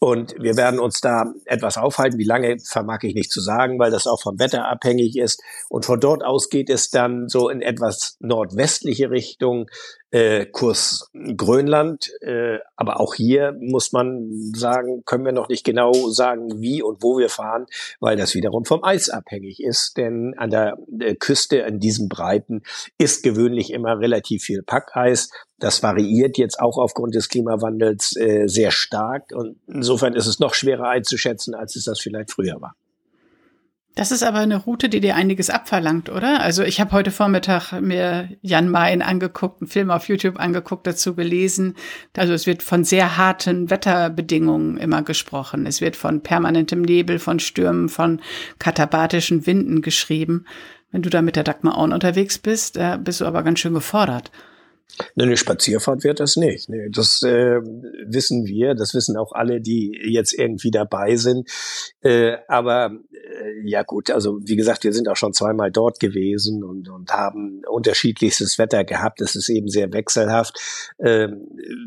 Und 0.00 0.34
wir 0.36 0.56
werden 0.56 0.80
uns 0.80 1.00
da 1.00 1.32
etwas 1.44 1.76
aufhalten. 1.76 2.18
Wie 2.18 2.24
lange 2.24 2.56
vermag 2.58 3.04
ich 3.04 3.14
nicht 3.14 3.30
zu 3.30 3.40
sagen, 3.40 3.78
weil 3.78 3.92
das 3.92 4.08
auch 4.08 4.20
vom 4.20 4.40
Wetter 4.40 4.66
abhängig 4.66 5.16
ist. 5.16 5.40
Und 5.68 5.84
von 5.84 6.00
dort 6.00 6.24
aus 6.24 6.48
geht 6.50 6.70
es 6.70 6.90
dann 6.90 7.28
so 7.28 7.48
in 7.48 7.62
etwas 7.62 8.16
nordwestliche 8.18 9.10
Richtung 9.10 9.66
äh, 10.12 10.46
Kurs 10.46 11.10
Grönland. 11.36 12.10
Äh, 12.20 12.58
aber 12.76 13.00
auch 13.00 13.14
hier 13.14 13.56
muss 13.58 13.92
man 13.92 14.30
sagen, 14.54 15.02
können 15.04 15.24
wir 15.24 15.32
noch 15.32 15.48
nicht 15.48 15.64
genau 15.64 15.92
sagen, 16.10 16.60
wie 16.60 16.82
und 16.82 17.02
wo 17.02 17.18
wir 17.18 17.28
fahren, 17.28 17.66
weil 17.98 18.16
das 18.16 18.34
wiederum 18.34 18.64
vom 18.64 18.84
Eis 18.84 19.08
abhängig 19.08 19.60
ist. 19.62 19.96
Denn 19.96 20.34
an 20.36 20.50
der 20.50 20.76
äh, 21.00 21.14
Küste, 21.14 21.64
an 21.64 21.80
diesen 21.80 22.08
Breiten, 22.08 22.62
ist 22.98 23.24
gewöhnlich 23.24 23.72
immer 23.72 23.98
relativ 23.98 24.44
viel 24.44 24.62
Packeis. 24.62 25.30
Das 25.58 25.82
variiert 25.82 26.38
jetzt 26.38 26.60
auch 26.60 26.76
aufgrund 26.76 27.14
des 27.14 27.28
Klimawandels 27.28 28.14
äh, 28.16 28.46
sehr 28.46 28.70
stark. 28.70 29.32
Und 29.32 29.56
insofern 29.66 30.14
ist 30.14 30.26
es 30.26 30.38
noch 30.38 30.54
schwerer 30.54 30.88
einzuschätzen, 30.88 31.54
als 31.54 31.74
es 31.76 31.84
das 31.84 32.00
vielleicht 32.00 32.30
früher 32.30 32.60
war. 32.60 32.74
Das 33.94 34.10
ist 34.10 34.22
aber 34.22 34.38
eine 34.38 34.56
Route, 34.56 34.88
die 34.88 35.00
dir 35.00 35.16
einiges 35.16 35.50
abverlangt, 35.50 36.08
oder? 36.08 36.40
Also 36.40 36.62
ich 36.62 36.80
habe 36.80 36.92
heute 36.92 37.10
Vormittag 37.10 37.78
mir 37.80 38.30
Jan 38.40 38.70
Mayen 38.70 39.02
angeguckt, 39.02 39.60
einen 39.60 39.68
Film 39.68 39.90
auf 39.90 40.08
YouTube 40.08 40.40
angeguckt, 40.40 40.86
dazu 40.86 41.14
gelesen. 41.14 41.74
Also 42.16 42.32
es 42.32 42.46
wird 42.46 42.62
von 42.62 42.84
sehr 42.84 43.18
harten 43.18 43.68
Wetterbedingungen 43.68 44.78
immer 44.78 45.02
gesprochen. 45.02 45.66
Es 45.66 45.82
wird 45.82 45.96
von 45.96 46.22
permanentem 46.22 46.80
Nebel, 46.80 47.18
von 47.18 47.38
Stürmen, 47.38 47.90
von 47.90 48.22
katabatischen 48.58 49.46
Winden 49.46 49.82
geschrieben. 49.82 50.46
Wenn 50.90 51.02
du 51.02 51.10
da 51.10 51.20
mit 51.20 51.36
der 51.36 51.44
Dagmar 51.44 51.76
Auen 51.76 51.92
unterwegs 51.92 52.38
bist, 52.38 52.76
da 52.76 52.96
bist 52.96 53.20
du 53.20 53.26
aber 53.26 53.42
ganz 53.42 53.58
schön 53.58 53.74
gefordert. 53.74 54.30
Eine 55.18 55.36
Spazierfahrt 55.36 56.04
wird 56.04 56.20
das 56.20 56.36
nicht. 56.36 56.68
Nee, 56.68 56.88
das 56.90 57.22
äh, 57.22 57.60
wissen 58.06 58.46
wir, 58.46 58.74
das 58.74 58.94
wissen 58.94 59.16
auch 59.16 59.32
alle, 59.32 59.60
die 59.60 59.98
jetzt 60.04 60.34
irgendwie 60.34 60.70
dabei 60.70 61.16
sind. 61.16 61.48
Äh, 62.02 62.36
aber 62.48 62.92
äh, 63.10 63.31
ja 63.64 63.82
gut, 63.82 64.10
also 64.10 64.38
wie 64.42 64.56
gesagt, 64.56 64.84
wir 64.84 64.92
sind 64.92 65.08
auch 65.08 65.16
schon 65.16 65.32
zweimal 65.32 65.70
dort 65.70 66.00
gewesen 66.00 66.64
und, 66.64 66.88
und 66.88 67.12
haben 67.12 67.62
unterschiedlichstes 67.68 68.58
Wetter 68.58 68.84
gehabt. 68.84 69.20
Es 69.20 69.34
ist 69.34 69.48
eben 69.48 69.68
sehr 69.68 69.92
wechselhaft. 69.92 70.58
Äh, 70.98 71.28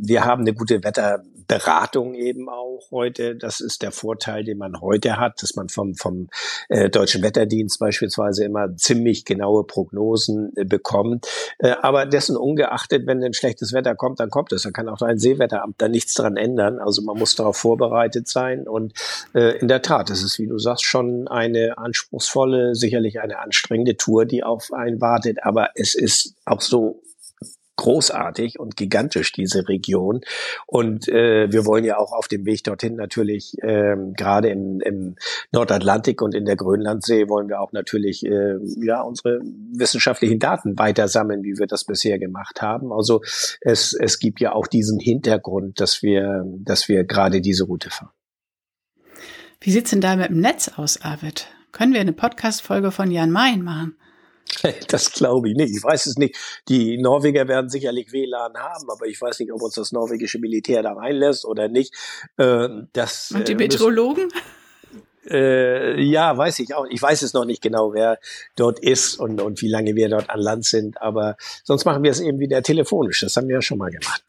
wir 0.01 0.25
haben 0.25 0.41
eine 0.41 0.53
gute 0.53 0.83
Wetter 0.83 1.23
Beratung 1.47 2.15
eben 2.15 2.49
auch 2.49 2.81
heute. 2.91 3.35
Das 3.35 3.59
ist 3.59 3.81
der 3.81 3.91
Vorteil, 3.91 4.43
den 4.43 4.57
man 4.57 4.81
heute 4.81 5.17
hat, 5.17 5.41
dass 5.41 5.55
man 5.55 5.69
vom, 5.69 5.95
vom 5.95 6.29
äh, 6.69 6.89
Deutschen 6.89 7.23
Wetterdienst 7.23 7.79
beispielsweise 7.79 8.45
immer 8.45 8.75
ziemlich 8.77 9.25
genaue 9.25 9.63
Prognosen 9.63 10.51
äh, 10.55 10.65
bekommt. 10.65 11.27
Äh, 11.59 11.75
aber 11.81 12.05
dessen 12.05 12.37
ungeachtet, 12.37 13.05
wenn 13.05 13.23
ein 13.23 13.33
schlechtes 13.33 13.73
Wetter 13.73 13.95
kommt, 13.95 14.19
dann 14.19 14.29
kommt 14.29 14.51
es. 14.53 14.63
Da 14.63 14.71
kann 14.71 14.89
auch 14.89 15.01
ein 15.01 15.19
Seewetteramt 15.19 15.75
da 15.77 15.87
nichts 15.87 16.13
dran 16.13 16.37
ändern. 16.37 16.79
Also 16.79 17.01
man 17.01 17.17
muss 17.17 17.35
darauf 17.35 17.57
vorbereitet 17.57 18.27
sein. 18.27 18.67
Und 18.67 18.93
äh, 19.33 19.57
in 19.59 19.67
der 19.67 19.81
Tat, 19.81 20.09
es 20.09 20.23
ist, 20.23 20.39
wie 20.39 20.47
du 20.47 20.57
sagst, 20.57 20.85
schon 20.85 21.27
eine 21.55 21.77
anspruchsvolle, 21.77 22.75
sicherlich 22.75 23.19
eine 23.19 23.39
anstrengende 23.39 23.97
Tour, 23.97 24.25
die 24.25 24.43
auf 24.43 24.73
einen 24.73 25.01
wartet. 25.01 25.43
Aber 25.43 25.69
es 25.75 25.95
ist 25.95 26.35
auch 26.45 26.61
so 26.61 27.01
großartig 27.77 28.59
und 28.59 28.77
gigantisch, 28.77 29.31
diese 29.33 29.67
Region. 29.67 30.21
Und 30.65 31.07
äh, 31.07 31.51
wir 31.51 31.65
wollen 31.65 31.83
ja 31.83 31.97
auch 31.97 32.13
auf 32.13 32.27
dem 32.27 32.45
Weg 32.45 32.63
dorthin 32.63 32.95
natürlich, 32.95 33.53
ähm, 33.61 34.13
gerade 34.13 34.49
im, 34.49 34.79
im 34.81 35.15
Nordatlantik 35.51 36.21
und 36.21 36.33
in 36.33 36.45
der 36.45 36.55
Grönlandsee, 36.55 37.27
wollen 37.27 37.49
wir 37.49 37.59
auch 37.59 37.73
natürlich 37.73 38.25
äh, 38.25 38.55
ja 38.81 39.01
unsere 39.01 39.41
wissenschaftlichen 39.73 40.39
Daten 40.39 40.77
weiter 40.79 41.07
sammeln, 41.07 41.43
wie 41.43 41.57
wir 41.57 41.67
das 41.67 41.83
bisher 41.83 42.17
gemacht 42.17 42.61
haben. 42.61 42.91
Also 42.91 43.21
es, 43.61 43.93
es 43.93 44.19
gibt 44.19 44.39
ja 44.39 44.53
auch 44.53 44.67
diesen 44.67 44.99
Hintergrund, 44.99 45.79
dass 45.79 46.01
wir, 46.01 46.45
dass 46.59 46.87
wir 46.87 47.03
gerade 47.03 47.41
diese 47.41 47.65
Route 47.65 47.89
fahren. 47.89 48.11
Wie 49.59 49.71
sieht's 49.71 49.91
denn 49.91 50.01
da 50.01 50.15
mit 50.15 50.29
dem 50.29 50.39
Netz 50.39 50.71
aus, 50.75 51.01
Arvid? 51.01 51.47
Können 51.71 51.93
wir 51.93 52.01
eine 52.01 52.13
Podcast-Folge 52.13 52.91
von 52.91 53.11
Jan 53.11 53.31
Mayen 53.31 53.63
machen? 53.63 53.97
Das 54.87 55.11
glaube 55.11 55.49
ich 55.49 55.55
nicht. 55.55 55.75
Ich 55.75 55.83
weiß 55.83 56.05
es 56.05 56.17
nicht. 56.17 56.35
Die 56.69 56.97
Norweger 56.97 57.47
werden 57.47 57.69
sicherlich 57.69 58.11
WLAN 58.11 58.55
haben, 58.55 58.89
aber 58.89 59.05
ich 59.05 59.19
weiß 59.19 59.39
nicht, 59.39 59.51
ob 59.51 59.61
uns 59.61 59.75
das 59.75 59.91
norwegische 59.91 60.39
Militär 60.39 60.83
da 60.83 60.93
reinlässt 60.93 61.45
oder 61.45 61.67
nicht. 61.67 61.93
Ähm, 62.37 62.87
das, 62.93 63.31
Und 63.31 63.47
die 63.47 63.53
äh, 63.53 63.55
Meteorologen? 63.55 64.29
Äh, 65.27 65.99
ja, 66.01 66.37
weiß 66.37 66.59
ich 66.59 66.73
auch. 66.75 66.85
Ich 66.89 67.01
weiß 67.01 67.23
es 67.23 67.33
noch 67.33 67.45
nicht 67.45 67.61
genau, 67.61 67.93
wer 67.93 68.19
dort 68.55 68.79
ist 68.79 69.19
und, 69.19 69.41
und 69.41 69.61
wie 69.61 69.69
lange 69.69 69.95
wir 69.95 70.09
dort 70.09 70.29
an 70.29 70.39
Land 70.39 70.65
sind. 70.65 71.01
Aber 71.01 71.35
sonst 71.63 71.85
machen 71.85 72.03
wir 72.03 72.11
es 72.11 72.19
eben 72.19 72.39
wieder 72.39 72.61
telefonisch. 72.61 73.21
Das 73.21 73.35
haben 73.35 73.47
wir 73.47 73.55
ja 73.55 73.61
schon 73.61 73.79
mal 73.79 73.89
gemacht. 73.89 74.23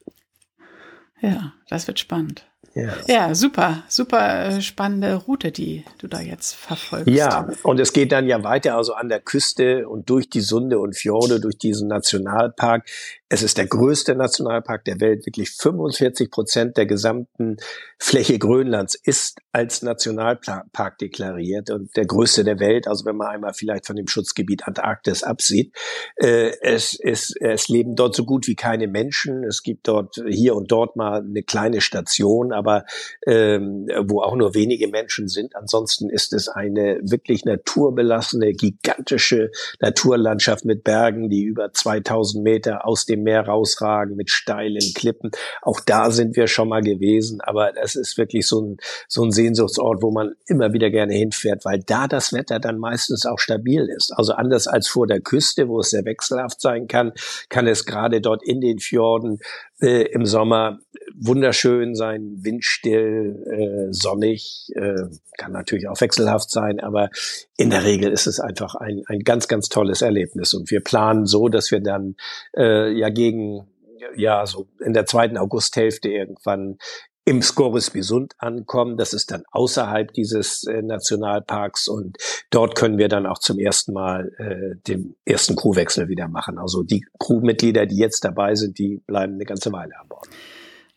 Ja, 1.21 1.53
das 1.69 1.87
wird 1.87 1.99
spannend. 1.99 2.47
Ja. 2.77 2.93
ja, 3.07 3.35
super, 3.35 3.85
super 3.89 4.49
äh, 4.49 4.61
spannende 4.61 5.15
Route, 5.15 5.51
die 5.51 5.83
du 5.97 6.09
da 6.09 6.21
jetzt 6.21 6.55
verfolgst. 6.55 7.09
Ja, 7.09 7.49
und 7.63 7.81
es 7.81 7.95
geht 7.95 8.13
dann 8.13 8.27
ja 8.27 8.45
weiter, 8.45 8.77
also 8.77 8.93
an 8.93 9.09
der 9.09 9.19
Küste 9.19 9.89
und 9.89 10.11
durch 10.11 10.29
die 10.29 10.43
Sunde 10.43 10.79
und 10.79 10.95
Fjorde, 10.95 11.41
durch 11.41 11.57
diesen 11.57 11.89
Nationalpark 11.89 12.87
es 13.29 13.43
ist 13.43 13.59
der 13.59 13.67
größte 13.67 14.15
Nationalpark 14.15 14.85
der 14.85 15.01
Welt. 15.01 15.27
Wirklich 15.27 15.51
45 15.51 16.31
Prozent 16.31 16.77
der 16.77 16.87
gesamten 16.87 17.57
Fläche 17.99 18.39
Grönlands 18.39 18.95
ist 18.95 19.41
als 19.51 19.83
Nationalpark 19.83 20.99
deklariert 20.99 21.71
und 21.71 21.97
der 21.97 22.07
größte 22.07 22.45
der 22.45 22.61
Welt. 22.61 22.87
Also 22.87 23.05
wenn 23.05 23.17
man 23.17 23.29
einmal 23.29 23.53
vielleicht 23.53 23.87
von 23.87 23.97
dem 23.97 24.07
Schutzgebiet 24.07 24.69
Antarktis 24.69 25.25
absieht. 25.25 25.75
Äh, 26.17 26.53
es, 26.61 26.95
ist, 26.95 27.35
es 27.41 27.69
leben 27.69 27.97
dort 27.97 28.15
so 28.15 28.25
gut 28.25 28.47
wie 28.47 28.55
keine 28.55 28.87
Menschen. 28.87 29.43
Es 29.43 29.65
gibt 29.65 29.89
dort 29.89 30.23
hier 30.29 30.55
und 30.55 30.71
dort 30.71 30.95
mal 30.95 31.23
eine 31.23 31.43
kleine 31.43 31.81
Station, 31.81 32.53
aber 32.53 32.85
ähm, 33.27 33.89
wo 34.07 34.21
auch 34.21 34.37
nur 34.37 34.55
wenige 34.55 34.87
Menschen 34.87 35.27
sind. 35.27 35.57
Ansonsten 35.57 36.11
ist 36.11 36.33
es 36.33 36.49
eine 36.49 37.01
wirklich 37.03 37.45
naturbelassene, 37.45 38.53
gigantische 38.53 39.51
Naturlandschaft 39.81 40.65
mit 40.65 40.85
Bergen, 40.85 41.29
die 41.29 41.43
über 41.43 41.73
2000 41.73 42.45
Meter 42.45 42.87
aus 42.87 43.05
dem 43.05 43.16
dem 43.17 43.25
Meer 43.25 43.47
rausragen 43.47 44.17
mit 44.17 44.31
steilen 44.31 44.93
Klippen. 44.95 45.31
Auch 45.63 45.81
da 45.81 46.11
sind 46.11 46.37
wir 46.37 46.47
schon 46.47 46.69
mal 46.69 46.83
gewesen, 46.83 47.41
aber 47.41 47.73
es 47.83 47.97
ist 47.97 48.17
wirklich 48.19 48.47
so 48.47 48.61
ein, 48.61 48.77
so 49.09 49.25
ein 49.25 49.33
Sehnsuchtsort, 49.33 50.03
wo 50.03 50.11
man 50.11 50.35
immer 50.47 50.73
wieder 50.73 50.91
gerne 50.91 51.15
hinfährt, 51.15 51.65
weil 51.65 51.81
da 51.81 52.07
das 52.07 52.33
Wetter 52.33 52.61
dann 52.61 52.79
meistens 52.79 53.27
auch 53.27 53.39
stabil 53.39 53.89
ist. 53.97 54.13
Also 54.17 54.33
anders 54.33 54.67
als 54.67 54.89
vor 54.89 55.07
der 55.07 55.21
Küste, 55.21 55.69
wo 55.69 55.81
es 55.81 55.91
sehr 55.91 56.05
wechselhaft 56.05 56.61
sein 56.61 56.87
kann, 56.87 57.13
kann 57.49 57.67
es 57.67 57.85
gerade 57.85 58.21
dort 58.21 58.43
in 58.45 58.61
den 58.61 58.79
Fjorden 58.79 59.39
äh, 59.81 60.03
im 60.13 60.27
Sommer 60.27 60.79
wunderschön 61.19 61.95
sein, 61.95 62.37
windstill, 62.43 63.43
äh, 63.47 63.93
sonnig, 63.93 64.71
äh, 64.75 65.05
kann 65.39 65.53
natürlich 65.53 65.89
auch 65.89 66.01
wechselhaft 66.01 66.51
sein, 66.51 66.81
aber 66.81 67.11
in 67.57 67.71
der 67.71 67.85
Regel 67.85 68.13
ist 68.13 68.27
es 68.27 68.41
einfach 68.41 68.75
ein, 68.75 69.03
ein 69.07 69.21
ganz, 69.21 69.49
ganz 69.49 69.69
tolles 69.69 70.03
Erlebnis. 70.03 70.55
Und 70.55 70.71
wir 70.71 70.81
planen 70.81 71.27
so, 71.27 71.49
dass 71.49 71.71
wir 71.71 71.81
dann 71.81 72.17
äh, 72.57 72.93
ja 72.93 73.09
gegen 73.09 73.67
ja 74.15 74.47
so 74.47 74.67
in 74.85 74.93
der 74.93 75.07
zweiten 75.07 75.37
Augusthälfte 75.37 76.09
irgendwann 76.09 76.79
im 77.25 77.43
Scoris 77.43 77.91
Bisund 77.91 78.35
ankommen. 78.39 78.97
Das 78.97 79.13
ist 79.13 79.33
dann 79.33 79.43
außerhalb 79.51 80.13
dieses 80.13 80.65
äh, 80.65 80.81
Nationalparks 80.81 81.89
und 81.89 82.17
dort 82.51 82.77
können 82.77 82.99
wir 82.99 83.09
dann 83.09 83.27
auch 83.27 83.39
zum 83.39 83.59
ersten 83.59 83.93
Mal 83.93 84.33
äh, 84.39 84.81
den 84.87 85.17
ersten 85.25 85.57
Crewwechsel 85.57 86.09
wieder 86.09 86.29
machen. 86.29 86.57
Also 86.57 86.85
die 86.85 87.05
Crewmitglieder, 87.19 87.87
die 87.87 87.97
jetzt 87.97 88.25
dabei 88.25 88.55
sind, 88.55 88.79
die 88.79 89.03
bleiben 89.07 89.35
eine 89.35 89.45
ganze 89.45 89.73
Weile 89.73 89.99
an 89.99 90.09
Bord. 90.09 90.29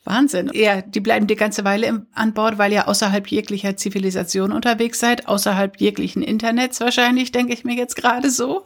Wahnsinn. 0.09 0.49
Ja, 0.53 0.81
die 0.81 0.99
bleiben 0.99 1.27
die 1.27 1.35
ganze 1.35 1.63
Weile 1.63 1.87
im, 1.87 2.07
an 2.13 2.33
Bord, 2.33 2.57
weil 2.57 2.73
ihr 2.73 2.87
außerhalb 2.87 3.27
jeglicher 3.27 3.77
Zivilisation 3.77 4.51
unterwegs 4.51 4.99
seid, 4.99 5.27
außerhalb 5.27 5.79
jeglichen 5.79 6.23
Internets 6.23 6.81
wahrscheinlich, 6.81 7.31
denke 7.31 7.53
ich 7.53 7.63
mir 7.63 7.75
jetzt 7.75 7.95
gerade 7.95 8.29
so. 8.29 8.65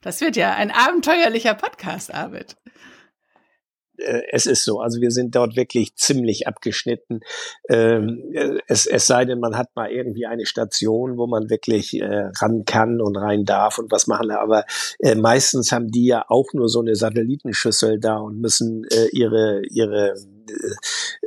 Das 0.00 0.20
wird 0.20 0.36
ja 0.36 0.54
ein 0.54 0.70
abenteuerlicher 0.70 1.54
Podcast, 1.54 2.14
Arvid. 2.14 2.56
Äh, 3.96 4.22
es 4.30 4.46
ist 4.46 4.64
so. 4.64 4.80
Also 4.80 5.00
wir 5.00 5.10
sind 5.10 5.34
dort 5.34 5.56
wirklich 5.56 5.96
ziemlich 5.96 6.46
abgeschnitten. 6.46 7.20
Ähm, 7.68 8.22
äh, 8.32 8.58
es, 8.66 8.86
es 8.86 9.06
sei 9.06 9.24
denn, 9.24 9.40
man 9.40 9.56
hat 9.56 9.74
mal 9.74 9.90
irgendwie 9.90 10.26
eine 10.26 10.46
Station, 10.46 11.16
wo 11.16 11.26
man 11.26 11.50
wirklich 11.50 12.00
äh, 12.00 12.30
ran 12.40 12.64
kann 12.64 13.00
und 13.00 13.16
rein 13.16 13.44
darf 13.44 13.78
und 13.78 13.90
was 13.90 14.06
machen. 14.06 14.30
Aber 14.30 14.64
meistens 15.16 15.72
haben 15.72 15.88
die 15.90 16.06
ja 16.06 16.24
auch 16.28 16.52
nur 16.52 16.68
so 16.68 16.80
eine 16.80 16.94
Satellitenschüssel 16.94 17.98
da 17.98 18.18
und 18.18 18.40
müssen 18.40 18.84
äh, 18.92 19.08
ihre 19.12 19.62
ihre 19.70 20.14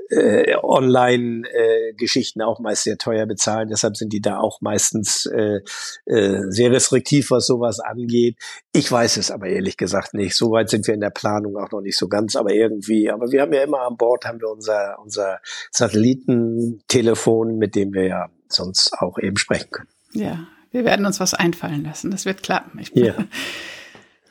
äh, 0.09 0.55
Online-Geschichten 0.61 2.41
äh, 2.41 2.43
auch 2.43 2.59
meist 2.59 2.83
sehr 2.83 2.97
teuer 2.97 3.25
bezahlen. 3.25 3.69
Deshalb 3.69 3.97
sind 3.97 4.13
die 4.13 4.21
da 4.21 4.39
auch 4.39 4.61
meistens 4.61 5.25
äh, 5.25 5.59
äh, 6.05 6.43
sehr 6.49 6.71
restriktiv, 6.71 7.31
was 7.31 7.47
sowas 7.47 7.79
angeht. 7.79 8.37
Ich 8.73 8.91
weiß 8.91 9.17
es 9.17 9.31
aber 9.31 9.47
ehrlich 9.47 9.77
gesagt 9.77 10.13
nicht. 10.13 10.35
Soweit 10.35 10.69
sind 10.69 10.87
wir 10.87 10.93
in 10.93 11.01
der 11.01 11.09
Planung 11.09 11.57
auch 11.57 11.71
noch 11.71 11.81
nicht 11.81 11.97
so 11.97 12.07
ganz, 12.07 12.35
aber 12.35 12.53
irgendwie. 12.53 13.09
Aber 13.09 13.31
wir 13.31 13.41
haben 13.41 13.53
ja 13.53 13.63
immer 13.63 13.81
an 13.81 13.97
Bord 13.97 14.25
haben 14.25 14.39
wir 14.39 14.49
unser 14.49 14.97
unser 14.99 15.39
Satellitentelefon, 15.71 17.57
mit 17.57 17.75
dem 17.75 17.93
wir 17.93 18.05
ja 18.05 18.29
sonst 18.49 18.93
auch 18.93 19.17
eben 19.19 19.37
sprechen 19.37 19.71
können. 19.71 19.89
Ja, 20.13 20.47
wir 20.71 20.85
werden 20.85 21.05
uns 21.05 21.19
was 21.19 21.33
einfallen 21.33 21.83
lassen. 21.83 22.11
Das 22.11 22.25
wird 22.25 22.43
klappen. 22.43 22.81
ja. 22.93 23.15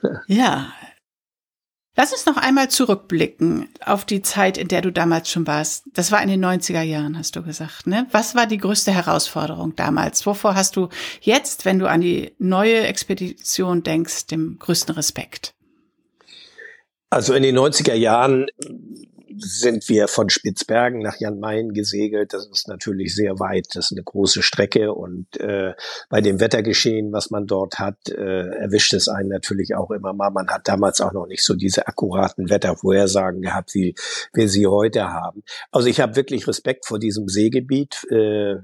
ja, 0.26 0.72
Lass 1.98 2.12
uns 2.12 2.26
noch 2.26 2.36
einmal 2.36 2.68
zurückblicken 2.68 3.70
auf 3.84 4.04
die 4.04 4.20
Zeit, 4.20 4.58
in 4.58 4.68
der 4.68 4.82
du 4.82 4.92
damals 4.92 5.30
schon 5.30 5.46
warst. 5.46 5.84
Das 5.94 6.12
war 6.12 6.22
in 6.22 6.28
den 6.28 6.44
90er 6.44 6.82
Jahren, 6.82 7.16
hast 7.16 7.36
du 7.36 7.42
gesagt, 7.42 7.86
ne? 7.86 8.06
Was 8.10 8.34
war 8.34 8.46
die 8.46 8.58
größte 8.58 8.92
Herausforderung 8.92 9.74
damals? 9.76 10.26
Wovor 10.26 10.54
hast 10.54 10.76
du 10.76 10.90
jetzt, 11.22 11.64
wenn 11.64 11.78
du 11.78 11.88
an 11.88 12.02
die 12.02 12.34
neue 12.38 12.80
Expedition 12.86 13.82
denkst, 13.82 14.26
den 14.26 14.58
größten 14.58 14.94
Respekt? 14.94 15.54
Also 17.08 17.32
in 17.32 17.42
den 17.42 17.56
90er 17.56 17.94
Jahren 17.94 18.46
sind 19.38 19.88
wir 19.88 20.08
von 20.08 20.30
Spitzbergen 20.30 21.00
nach 21.00 21.18
Jan 21.18 21.38
Mayen 21.38 21.72
gesegelt. 21.72 22.32
Das 22.32 22.46
ist 22.46 22.68
natürlich 22.68 23.14
sehr 23.14 23.38
weit. 23.38 23.66
Das 23.74 23.86
ist 23.86 23.92
eine 23.92 24.02
große 24.02 24.42
Strecke 24.42 24.92
und 24.92 25.38
äh, 25.40 25.74
bei 26.08 26.20
dem 26.20 26.40
Wettergeschehen, 26.40 27.12
was 27.12 27.30
man 27.30 27.46
dort 27.46 27.78
hat, 27.78 28.08
äh, 28.08 28.48
erwischt 28.48 28.94
es 28.94 29.08
einen 29.08 29.28
natürlich 29.28 29.74
auch 29.74 29.90
immer 29.90 30.12
mal. 30.12 30.30
Man 30.30 30.48
hat 30.48 30.68
damals 30.68 31.00
auch 31.00 31.12
noch 31.12 31.26
nicht 31.26 31.44
so 31.44 31.54
diese 31.54 31.86
akkuraten 31.86 32.48
Wettervorhersagen 32.48 33.42
gehabt, 33.42 33.74
wie 33.74 33.94
wir 34.32 34.48
sie 34.48 34.66
heute 34.66 35.12
haben. 35.12 35.42
Also 35.70 35.88
ich 35.88 36.00
habe 36.00 36.16
wirklich 36.16 36.48
Respekt 36.48 36.86
vor 36.86 36.98
diesem 36.98 37.28
Seegebiet. 37.28 38.06
Äh, 38.10 38.56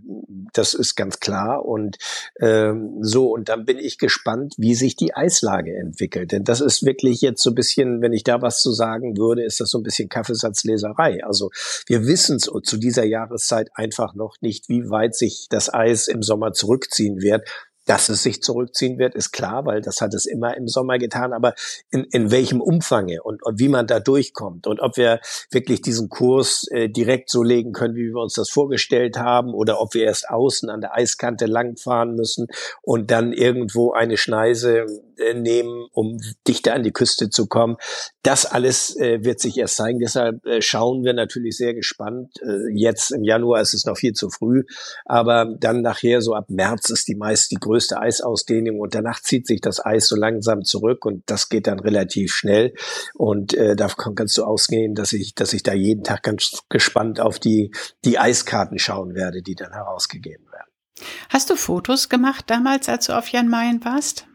das 0.52 0.74
ist 0.74 0.96
ganz 0.96 1.20
klar 1.20 1.64
und 1.64 1.98
äh, 2.36 2.72
so 3.00 3.32
und 3.32 3.48
dann 3.48 3.64
bin 3.64 3.78
ich 3.78 3.98
gespannt, 3.98 4.54
wie 4.58 4.74
sich 4.74 4.96
die 4.96 5.14
Eislage 5.14 5.76
entwickelt. 5.76 6.32
Denn 6.32 6.44
das 6.44 6.60
ist 6.60 6.84
wirklich 6.84 7.20
jetzt 7.20 7.42
so 7.42 7.50
ein 7.50 7.54
bisschen, 7.54 8.00
wenn 8.00 8.12
ich 8.12 8.24
da 8.24 8.40
was 8.42 8.60
zu 8.60 8.72
sagen 8.72 9.16
würde, 9.16 9.44
ist 9.44 9.60
das 9.60 9.70
so 9.70 9.78
ein 9.78 9.82
bisschen 9.82 10.08
Kaffeesatz 10.08 10.61
Leserei. 10.64 11.24
Also 11.24 11.50
wir 11.86 12.06
wissen 12.06 12.38
zu 12.38 12.76
dieser 12.76 13.04
Jahreszeit 13.04 13.70
einfach 13.74 14.14
noch 14.14 14.36
nicht, 14.40 14.68
wie 14.68 14.90
weit 14.90 15.14
sich 15.14 15.46
das 15.50 15.72
Eis 15.72 16.08
im 16.08 16.22
Sommer 16.22 16.52
zurückziehen 16.52 17.20
wird. 17.20 17.48
Dass 17.84 18.08
es 18.08 18.22
sich 18.22 18.42
zurückziehen 18.42 18.98
wird, 18.98 19.16
ist 19.16 19.32
klar, 19.32 19.66
weil 19.66 19.80
das 19.80 20.00
hat 20.00 20.14
es 20.14 20.24
immer 20.24 20.56
im 20.56 20.68
Sommer 20.68 20.98
getan. 20.98 21.32
Aber 21.32 21.54
in, 21.90 22.04
in 22.04 22.30
welchem 22.30 22.60
Umfange 22.60 23.24
und, 23.24 23.42
und 23.42 23.58
wie 23.58 23.68
man 23.68 23.88
da 23.88 23.98
durchkommt 23.98 24.68
und 24.68 24.80
ob 24.80 24.96
wir 24.96 25.18
wirklich 25.50 25.82
diesen 25.82 26.08
Kurs 26.08 26.64
äh, 26.70 26.88
direkt 26.88 27.28
so 27.28 27.42
legen 27.42 27.72
können, 27.72 27.96
wie 27.96 28.12
wir 28.12 28.22
uns 28.22 28.34
das 28.34 28.50
vorgestellt 28.50 29.16
haben, 29.16 29.52
oder 29.52 29.80
ob 29.80 29.94
wir 29.94 30.04
erst 30.04 30.30
außen 30.30 30.70
an 30.70 30.80
der 30.80 30.94
Eiskante 30.94 31.46
langfahren 31.46 32.14
müssen 32.14 32.46
und 32.82 33.10
dann 33.10 33.32
irgendwo 33.32 33.90
eine 33.90 34.16
Schneise 34.16 34.86
äh, 35.22 35.34
nehmen, 35.34 35.86
um 35.92 36.18
dichter 36.46 36.74
an 36.74 36.82
die 36.82 36.92
Küste 36.92 37.30
zu 37.30 37.46
kommen. 37.46 37.76
Das 38.22 38.46
alles 38.46 38.96
äh, 38.96 39.24
wird 39.24 39.40
sich 39.40 39.56
erst 39.58 39.76
zeigen. 39.76 39.98
Deshalb 39.98 40.44
äh, 40.46 40.60
schauen 40.62 41.04
wir 41.04 41.12
natürlich 41.12 41.56
sehr 41.56 41.74
gespannt. 41.74 42.32
Äh, 42.42 42.72
jetzt 42.74 43.10
im 43.12 43.24
Januar 43.24 43.60
ist 43.60 43.74
es 43.74 43.86
noch 43.86 43.96
viel 43.96 44.12
zu 44.12 44.30
früh, 44.30 44.64
aber 45.04 45.54
dann 45.58 45.82
nachher 45.82 46.20
so 46.20 46.34
ab 46.34 46.46
März 46.48 46.90
ist 46.90 47.08
die 47.08 47.14
meist 47.14 47.50
die 47.50 47.56
größte 47.56 47.98
Eisausdehnung 48.00 48.80
und 48.80 48.94
danach 48.94 49.20
zieht 49.20 49.46
sich 49.46 49.60
das 49.60 49.84
Eis 49.84 50.08
so 50.08 50.16
langsam 50.16 50.62
zurück 50.62 51.04
und 51.04 51.22
das 51.26 51.48
geht 51.48 51.66
dann 51.66 51.80
relativ 51.80 52.34
schnell. 52.34 52.74
Und 53.14 53.54
äh, 53.54 53.76
davon 53.76 54.14
kannst 54.14 54.36
du 54.38 54.44
ausgehen, 54.44 54.94
dass 54.94 55.12
ich, 55.12 55.34
dass 55.34 55.52
ich 55.52 55.62
da 55.62 55.72
jeden 55.72 56.04
Tag 56.04 56.22
ganz 56.22 56.62
gespannt 56.68 57.20
auf 57.20 57.38
die 57.38 57.72
die 58.04 58.18
Eiskarten 58.18 58.78
schauen 58.78 59.14
werde, 59.14 59.42
die 59.42 59.54
dann 59.54 59.72
herausgegeben 59.72 60.46
werden. 60.52 60.72
Hast 61.28 61.50
du 61.50 61.56
Fotos 61.56 62.08
gemacht 62.08 62.44
damals, 62.48 62.88
als 62.88 63.06
du 63.06 63.16
auf 63.16 63.28
Jan 63.28 63.48
Mayen 63.48 63.84
warst? 63.84 64.26